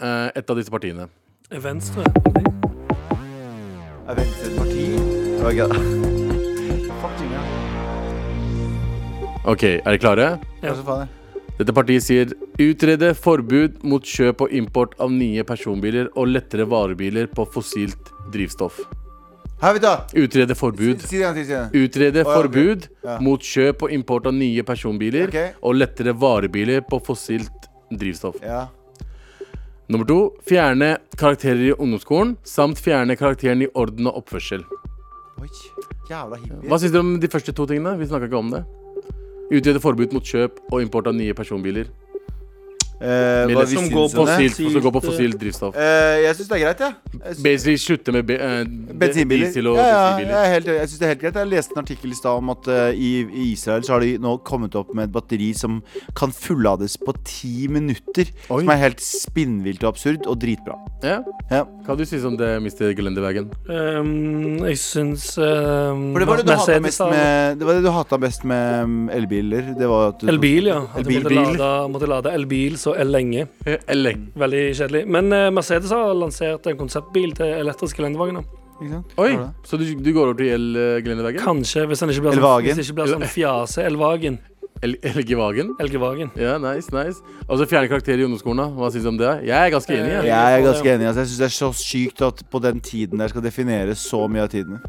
[0.00, 1.08] eh, et av disse partiene.
[1.50, 2.02] Venstre?
[4.08, 4.86] Er Venstre et parti?
[4.96, 5.68] Det var ja.
[9.44, 10.26] Ok, er dere klare?
[10.62, 10.72] Ja.
[10.72, 11.08] Hva faen er?
[11.58, 17.28] Dette partiet sier utrede forbud mot kjøp og import av nye personbiler og lettere varebiler
[17.30, 18.80] på fossilt drivstoff.
[19.62, 20.20] Her, vet du.
[20.24, 21.00] Utrede forbud.
[21.06, 21.30] Si det.
[21.36, 21.60] Si det.
[21.72, 22.34] Utrede Å, ja, ok.
[22.42, 23.18] forbud Ja.
[23.20, 25.54] mot kjøp og import av nye personbiler Ok.
[25.62, 28.36] og lettere varebiler på fossilt drivstoff.
[28.42, 28.66] Ja.
[29.88, 34.64] Nummer to fjerne karakterer i ungdomsskolen samt fjerne karakteren i orden og oppførsel.
[35.40, 35.48] Oi,
[36.10, 36.68] jævla hippie.
[36.68, 37.96] Hva syns dere om de første to tingene?
[37.98, 38.64] Vi snakka ikke om det.
[39.52, 41.86] Utrede forbud mot kjøp og import av nye personbiler.
[43.00, 44.24] Eh, Biler hva vi som går på?
[44.24, 45.74] Fossilt, som går på fossilt drivstoff.
[45.76, 46.94] Uh, jeg syns det er greit, jeg.
[47.12, 47.20] jeg.
[47.34, 48.64] syns- Basically slutte med be, eh,
[48.94, 49.46] Bensinbiler.
[49.50, 51.34] diesel og ja, ja, jeg, helt, jeg synes det er helt greit.
[51.42, 54.36] Jeg leste en artikkel i stad om at i, i Israel så har de nå
[54.46, 55.82] kommet opp med et batteri som
[56.16, 58.30] kan fullades på ti minutter.
[58.48, 58.60] Oi.
[58.62, 60.78] Som er helt spinnvilt og absurd og dritbra.
[61.04, 61.18] Ja.
[61.50, 61.64] Ja.
[61.84, 62.94] Hva du synes om det, Mr.
[62.96, 63.50] Gelendewagen?
[63.68, 67.84] Um, jeg syns um, For det var det du hata mest med Det var det
[67.84, 69.74] du hata best med um, elbiler.
[69.78, 70.80] Det var at du- Elbil, ja.
[70.94, 73.46] At jeg måtte lade, måtte lade elbil så lenge.
[73.88, 75.04] Eller Veldig kjedelig.
[75.16, 78.46] Men eh, Mercedes har lansert en konseptbil til elektriske lendevogner.
[78.80, 79.12] Ikke sant?
[79.22, 79.34] Oi,
[79.66, 82.66] så du, du går over til El eh, Kanskje, hvis den ikke blir sånn, Elvagen.
[82.72, 84.40] hvis det ikke blir sånn fjase-elvagen.
[84.84, 85.70] El Elgevagen?
[85.80, 86.32] Elgevagen.
[86.36, 87.22] Ja, nice, nice.
[87.46, 88.66] Og så fjerne karakterer i ungdomsskolen, da.
[88.74, 89.30] Hva syns du om det?
[89.46, 90.10] Jeg er ganske enig.
[90.16, 90.26] Jeg.
[90.28, 91.06] Jeg er ganske enig.
[91.08, 94.24] Altså, jeg syns det er så sykt at på den tiden der skal definere så
[94.28, 94.82] mye av tiden.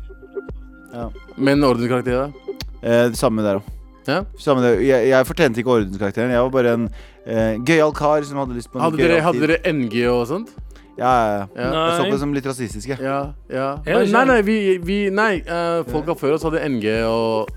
[1.37, 2.57] Men ordenskarakterer, da?
[2.81, 3.71] Eh, det samme der òg.
[4.05, 4.19] Ja.
[4.41, 4.81] Samme der.
[4.85, 6.33] Jeg, jeg fortjente ikke ordenskarakteren.
[6.33, 6.89] Jeg var bare en
[7.25, 9.49] eh, gøyal kar som hadde lyst på en Hadde dere, gøyal hadde tid.
[9.55, 10.53] dere NG og sånt?
[10.97, 11.45] Ja, ja, ja.
[11.59, 11.71] Ja.
[11.89, 12.87] Jeg så på det som litt rasistisk.
[12.87, 12.99] jeg.
[13.03, 13.65] Ja, ja.
[13.85, 17.49] Jeg Nei, nei, vi, vi Nei, eh, folka før oss hadde NG og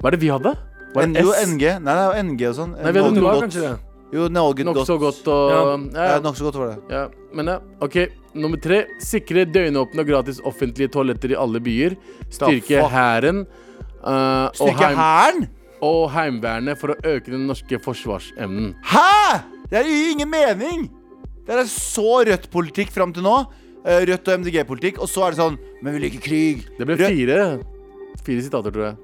[0.00, 0.52] Hva er det vi hadde?
[0.94, 1.48] Var N det jo, S?
[1.50, 1.64] NG.
[1.82, 2.76] Nei, det var NG og sånn.
[2.78, 3.42] Nei, vi hadde Noe godt.
[3.48, 3.72] kanskje det.
[4.14, 5.62] Jo, noe good Nokså godt og Ja,
[6.12, 6.76] ja, Nokså godt var det.
[6.94, 7.08] ja.
[7.34, 7.96] Men ja, OK.
[8.38, 8.84] Nummer tre.
[9.02, 11.96] Sikre døgnåpne og gratis offentlige toaletter i alle byer.
[12.30, 12.92] Styrke fuck?
[12.94, 15.48] hæren eh, og, Styrke heim, hæren?
[15.84, 18.72] Og Heimevernet for å øke den norske forsvarsevnen.
[18.88, 19.42] Hæ?!
[19.70, 20.86] Det jo ingen mening!
[21.44, 23.36] Det er så rødt politikk fram til nå.
[23.84, 25.00] Eh, Rødt og MDG-politikk.
[25.04, 26.62] Og så er det sånn Men vi liker krig.
[26.78, 27.38] Det ble Rødt- fire
[28.24, 28.96] Fire sitater, tror jeg.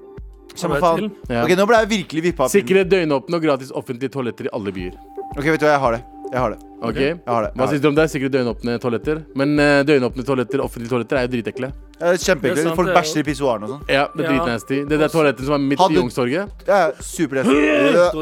[0.57, 1.11] Samme faen.
[1.29, 1.43] Ja.
[1.45, 2.47] Ok, nå ble jeg virkelig vippa.
[2.51, 4.97] Sikre døgnåpne og gratis offentlige toaletter i alle byer.
[5.37, 6.01] Ok, vet du hva, jeg har det.
[6.31, 6.59] Jeg har det.
[6.81, 6.95] Ok?
[6.95, 7.49] Jeg har det.
[7.59, 8.05] Hva syns du om det?
[8.09, 9.17] Sikkert døgnåpne toaletter?
[9.35, 11.67] Men eh, døgnåpne toaletter, offentlige toaletter, er jo dritekle.
[11.71, 12.63] Det er Det er Kjempeekkelt.
[12.63, 13.83] sant, Folk det er bæsjer i pissoarene og sånn.
[13.91, 14.29] Ja, det er Ja.
[14.39, 14.77] dritnasty.
[14.89, 16.43] Det der toalettet som er midt Hadde- i Youngstorget.
[16.65, 17.51] Det er supernasty.
[17.51, 17.57] Det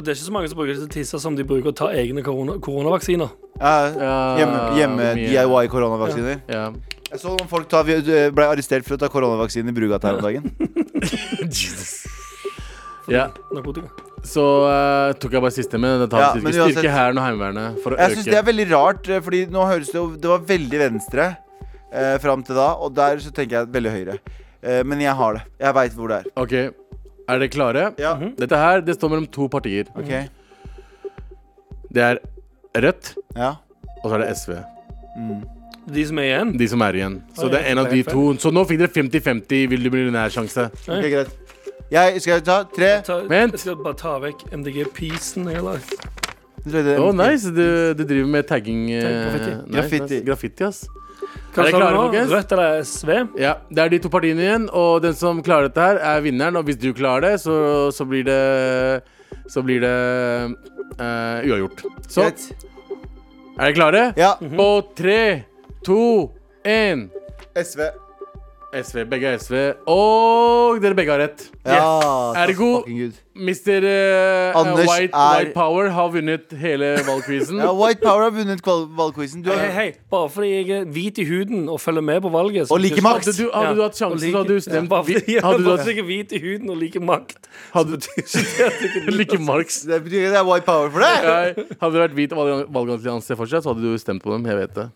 [0.09, 2.53] er ikke så mange som bruker det til som de bruker å ta egne korona
[2.59, 3.29] koronavaksiner.
[3.61, 5.29] Ja, Ja, Hjemme, hjemme mye.
[5.29, 6.41] DIY koronavaksiner.
[6.49, 6.71] Ja.
[7.11, 10.21] Jeg så noen folk ta, ble arrestert for å ta koronavaksine i Brugata her om
[10.21, 10.43] dagen.
[13.07, 13.27] ja.
[13.53, 13.87] Narkotika.
[14.27, 16.03] Så uh, tok jeg bare siste med.
[16.11, 16.65] Tar Ja, siste.
[16.73, 19.63] Styrke hæren og Heimevernet for å Jeg syns det er veldig rart, eh, Fordi nå
[19.69, 21.27] høres det jo Det var veldig venstre
[21.93, 24.17] eh, fram til da, og der så tenker jeg veldig høyre.
[24.61, 25.45] Eh, men jeg har det.
[25.63, 26.27] Jeg veit hvor det er.
[26.37, 26.53] OK.
[27.29, 27.85] Er dere klare?
[28.01, 28.15] Ja.
[28.37, 29.89] Dette her det står mellom to partier.
[29.97, 30.11] Ok.
[31.89, 32.19] Det er
[32.77, 33.55] Rødt, Ja.
[34.03, 34.51] og så er det SV.
[35.89, 36.51] De som er igjen.
[36.57, 37.15] De som er igjen.
[37.33, 38.35] Så det er en av de to.
[38.37, 40.67] Så nå fikk dere 50-50 vil du millionær-sjanse.
[40.85, 41.31] Ok, greit.
[41.91, 43.55] Jeg skal ta tre Ta, Vent.
[43.57, 45.47] Jeg skal bare ta vekk MDG-pisen.
[45.49, 45.79] jeg har
[47.15, 47.49] nice.
[47.55, 48.91] Du, du driver med tagging.
[48.91, 49.51] eh, Graffiti.
[49.55, 50.13] nice, Graffiti.
[50.19, 50.25] nice.
[50.27, 50.83] Graffiti, ass.
[51.53, 52.31] Hva Er dere klare, folkens?
[52.31, 53.09] Rødt eller SV?
[53.41, 56.55] Ja, Det er de to partiene igjen, og den som klarer dette her, er vinneren.
[56.59, 59.01] Og hvis du klarer det, så, så blir det
[59.49, 59.93] Så blir det
[60.99, 61.81] uh, uavgjort.
[62.07, 62.43] Så Greit.
[63.57, 64.03] er dere klare?
[64.17, 64.35] Ja.
[64.37, 65.43] På tre,
[65.85, 66.29] to,
[66.63, 67.07] én.
[67.57, 67.81] SV.
[68.69, 68.99] SV.
[69.09, 69.55] Begge er SV.
[69.89, 71.45] Og dere begge har rett.
[71.65, 72.83] Ja, Ergo.
[73.39, 73.85] Mr.
[73.87, 77.57] Uh, Anders White, er- White Power har vunnet hele valgquizen.
[77.63, 78.61] Ja, White Power har vunnet
[78.99, 79.41] valgquizen.
[79.41, 80.03] Du Hei, har hei, hei.
[80.11, 83.01] Bare fordi jeg er hvit i huden og følger med på valget så Og liker
[83.05, 83.25] makt.
[83.31, 85.07] Hadde du, hadde du hatt Ja, og sjansen, like, så hadde du stemt ja, bare
[85.09, 87.49] fordi ja, Hadde du hatt jeg er hvit i huden og liker makt.
[87.73, 88.01] hadde,
[89.17, 89.81] Like Marx.
[89.89, 91.29] Det betyr ikke det er White Power for deg?
[91.31, 94.45] Nei, hadde det vært hvit valg- valgallianse fortsatt, så hadde du stemt på dem.
[94.51, 94.89] Jeg vet det.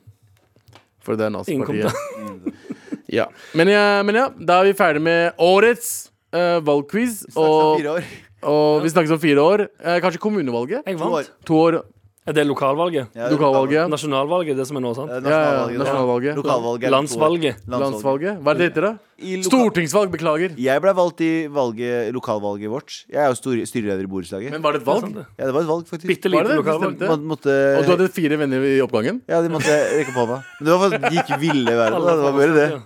[1.04, 1.90] For det er nazipartiet.
[3.14, 3.28] Ja.
[3.54, 5.94] Men, ja, men ja, da er vi ferdig med årets
[6.34, 7.22] uh, valgquiz.
[7.30, 8.12] Snakkes om fire år.
[8.44, 9.68] og vi snakkes om fire år.
[9.80, 10.82] Eh, kanskje kommunevalget?
[10.90, 11.20] Jeg To år.
[11.22, 11.34] vant.
[11.48, 11.84] To år.
[12.24, 13.10] Er det lokalvalget?
[13.12, 13.90] Ja, det er Lokalvalget.
[13.92, 15.10] Nasjonalvalget, det som er nå, sant?
[15.12, 15.40] Eh, Ja, ja,
[15.76, 15.80] Nasjonalvalget.
[15.82, 16.36] nasjonalvalget.
[16.38, 16.84] Lokalvalget.
[16.84, 16.94] er to år.
[16.96, 17.56] Landsvalget.
[17.68, 18.38] Landsvalget.
[18.40, 18.92] Hva er det det heter, da?
[19.20, 20.56] I loka- Stortingsvalg, beklager.
[20.56, 22.96] Jeg ble valgt i valget, lokalvalget vårt.
[23.12, 24.52] Jeg er jo stor- styreleder i borettslaget.
[24.56, 25.02] Men var det et valg?
[25.04, 25.26] Sant det.
[25.38, 26.08] Ja, det var et valg, faktisk.
[26.08, 26.56] Bitte Var lite det?
[26.56, 27.00] Du lokalvalg.
[27.12, 29.20] Man måtte Og du hadde fire venner i oppgangen?
[29.28, 30.40] Ja, de måtte rekke opp hånda.
[30.62, 32.08] Men det var for at de ikke ville være med.
[32.08, 32.16] da.
[32.16, 32.82] Det var bare det.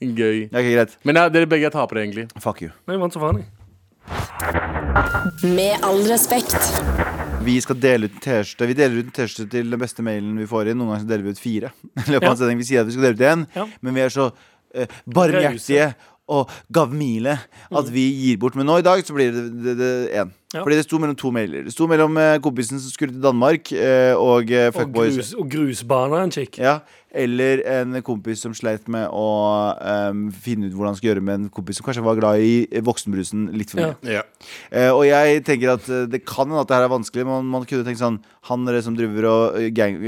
[0.00, 0.48] Gøy.
[0.52, 0.96] Ja, ok, greit.
[1.08, 2.26] Men ja, dere begge er tapere, egentlig.
[2.42, 2.70] Fuck you.
[2.86, 3.46] Men jeg vant så faen, jeg.
[5.42, 6.56] Med all respekt.
[7.46, 8.66] Vi skal dele ut en T-skjorte.
[8.70, 10.78] Vi deler ut en T-skjorte til den beste mailen vi får inn.
[10.80, 11.70] Noen ganger så deler vi ut fire.
[12.06, 12.60] I løpet av en sending.
[12.62, 13.66] Vi sier at vi skal dele ut én, Ja.
[13.86, 14.28] men vi er så
[14.74, 15.88] eh, barmhjertige
[16.26, 17.36] og gavmile
[17.70, 18.56] at vi gir bort.
[18.58, 20.32] Men nå i dag så blir det én.
[20.54, 20.62] Ja.
[20.64, 21.66] Fordi det sto mellom to mailer.
[21.68, 25.14] Det sto mellom eh, kompisen som skulle til Danmark, eh, og eh, Og, fuckboys.
[25.20, 26.58] grus, og grusbane en chick.
[26.62, 26.78] Ja,
[27.16, 29.26] eller en kompis som sleit med å
[30.10, 32.82] um, finne ut hvordan han skal gjøre med en kompis som kanskje var glad i
[32.84, 34.16] voksenbrusen litt for mye.
[34.18, 34.22] Ja.
[34.70, 37.26] Eh, og jeg tenker at eh, det kan hende at det her er vanskelig.
[37.28, 39.98] Men man kunne tenkt sånn Han som driver og eh, gang,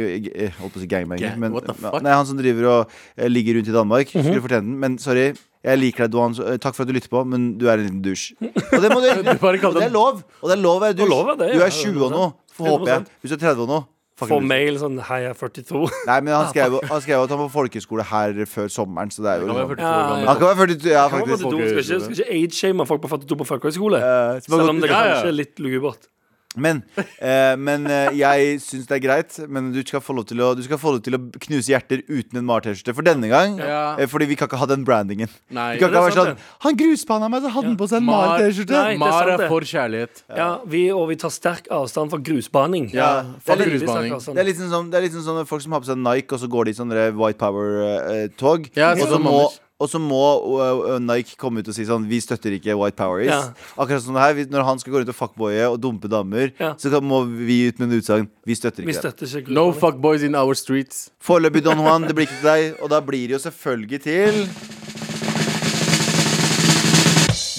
[0.61, 1.33] Holdt på å si gangbanger.
[1.33, 1.57] Gang- men?
[2.05, 2.97] Nei, han som driver og
[3.33, 4.15] ligger rundt i Danmark.
[4.15, 4.29] Mhm.
[4.29, 4.79] Skulle fortjene den.
[4.85, 5.31] Men sorry,
[5.65, 6.37] jeg liker deg, Duan.
[6.63, 8.31] Takk for at du lytter på, men du er en liten dusj.
[8.39, 9.09] Og det må du
[9.69, 10.25] Og det er lov.
[10.43, 11.15] Og det er lov å være dusj.
[11.57, 12.29] du er 20 og
[12.59, 13.09] får håper jeg.
[13.23, 13.81] Hvis du er 30 og nå
[14.27, 14.47] dusj.
[14.49, 15.83] mail sånn Hei, jeg er 42.
[16.11, 19.23] Nei, men han skrev, han skrev at han var på folkeskole her før sommeren, så
[19.23, 20.27] det er jo Kan være 42 år gammel.
[20.27, 21.45] Han kan være 42, ja, Kan man faktisk.
[21.45, 23.99] på 42, skal ikke, skal ikke age-shame folk på 42 på folkehøyskole.
[24.03, 25.15] Eh, som har Selv gått- om det Ja, ja.
[25.15, 26.09] kanskje er litt lugubert.
[26.57, 26.79] Men,
[27.21, 29.35] eh, men eh, jeg syns det er greit.
[29.53, 32.01] Men du skal få lov til å, du skal få lov til å knuse hjerter
[32.09, 33.59] uten en Mar-T-skjorte for denne gang.
[33.61, 33.97] Ja.
[34.01, 35.29] Eh, fordi vi kan ikke ha den brandingen.
[35.55, 35.75] Nei.
[35.77, 37.89] Vi kan det ikke er vært sant, sånn Han gruspanna meg, så hadde han på
[37.93, 38.75] seg en Mar- Mar-T-skjorte.
[38.75, 38.89] Nei.
[38.89, 39.49] det er Mar er det.
[39.53, 40.25] for kjærlighet.
[40.41, 42.89] Ja, vi, og vi tar sterk avstand fra grusbaning.
[42.97, 44.17] Ja, det er litt- Veldig sterk grusbaning.
[44.19, 44.35] avstand.
[44.41, 46.01] Det er litt sånn som, det er litt sånn som folk som har på seg
[46.01, 48.71] Nike, og så går de i sånne White Power-tog.
[48.75, 49.61] Ja, og, sånn så må, Anders.
[49.79, 52.99] Og så må uh, uh, Nike komme ut og si sånn Vi støtter ikke White
[52.99, 53.23] Power.
[53.23, 53.41] Ja.
[53.79, 56.73] Akkurat som det her, Når han skal gå rundt og fuckboye og dumpe damer, Ja.
[56.79, 59.55] så kan, må vi ut med en utsagn Vi støtter ikke vi støtter det.
[59.55, 61.11] No fuckboys in our streets.
[61.23, 62.83] Foreløpig Don Juan, det blir ikke til deg.
[62.83, 64.78] Og da blir det jo selvfølgelig til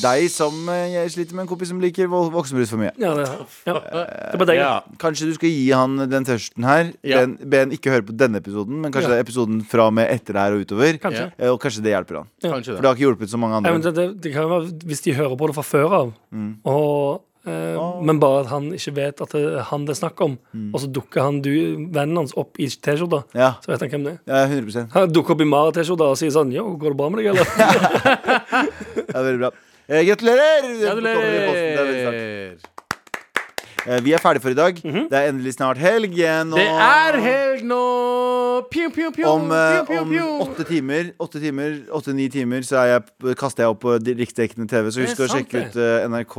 [0.02, 2.91] deg som eh, jeg sliter med en kompis som liker voksenbrus for mye.
[3.02, 3.28] Ja, det,
[3.68, 3.76] ja.
[3.76, 4.60] det er bare deg.
[4.62, 4.72] Ja.
[5.02, 6.91] Kanskje du skal gi han den tørsten her.
[7.04, 7.22] Ja.
[7.24, 9.22] Den, be han ikke høre på denne episoden, men kanskje Ja.
[9.24, 11.00] episoden fra og med etter det her og utover.
[11.04, 11.32] Kanskje.
[11.38, 12.28] Eh, Og kanskje det hjelper han.
[12.43, 12.82] Kanskje For det.
[12.82, 13.78] det har ikke hjulpet så mange andre.
[13.80, 16.52] det, det, det kan være hvis de hører på det fra før av, Mm.
[16.66, 20.22] og, eh, men bare at han ikke vet at det er han det er snakk
[20.22, 20.38] om,
[20.74, 21.50] og så dukker han du,
[21.89, 23.39] vennen hans opp i T-skjorta, Mm.
[23.39, 24.20] Ja, så vet han hvem det er.
[24.28, 27.24] ja 100 Han dukker opp i Mara-T-skjorta og sier sånn Yo, går det bra med
[27.24, 27.45] deg, eller?
[29.10, 29.52] Det er veldig bra.
[29.89, 30.65] Eh, gratulerer!
[30.69, 30.81] Er.
[30.85, 32.57] Gratulerer.
[33.87, 34.75] Eh, vi er ferdige for i dag.
[34.83, 36.11] Det er endelig snart helg.
[36.13, 36.51] igjen.
[36.53, 37.79] Det er helg nå!
[38.69, 40.11] Pju, pju, pju, Om, eh, om
[40.43, 44.91] åtte timer, åtte timer, åtte-ni timer, så er jeg, kaster jeg opp på riksdekkende TV.
[44.93, 46.35] Så husk å sjekke ut eh, NRK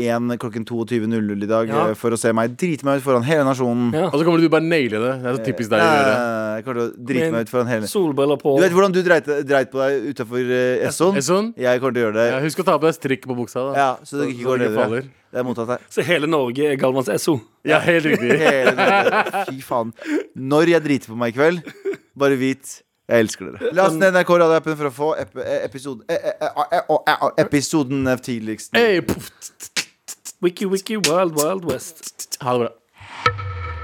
[0.00, 1.84] 1 klokken 22.00 i dag Ja.
[1.94, 3.92] for å se meg drite meg ut foran hele nasjonen.
[3.94, 4.08] Ja.
[4.08, 5.12] Og så kommer du bare naile det.
[5.22, 6.16] Det er så typisk deg å gjøre.
[6.60, 8.52] Eh, Jeg kommer til å drite meg ut foran hele Solbriller på.
[8.58, 11.16] Du vet hvordan du dreit, dreit på deg utafor uh, Esson?
[11.20, 11.48] Esson?
[11.60, 12.26] Jeg kommer til å gjøre det.
[12.34, 13.64] Ja, husk å ta på deg strikk på buksa.
[13.70, 15.08] da Ja, så det ikke går nedover.
[15.30, 15.88] Det er mottatt her.
[15.92, 17.38] Så hele Norge er Galvans Esso.
[17.66, 18.36] Ja, helt riktig.
[19.50, 19.92] Fy faen.
[20.34, 21.74] Når jeg driter på meg i kveld,
[22.18, 22.80] bare vit
[23.10, 23.72] jeg elsker dere.
[23.74, 28.74] Last ned NRK radioappen for å få ep episode, e e e e episoden tidligst.
[28.76, 29.00] Hey.
[30.40, 32.38] Wiki, wiki, wild, wild west.
[32.40, 32.70] Ha det bra.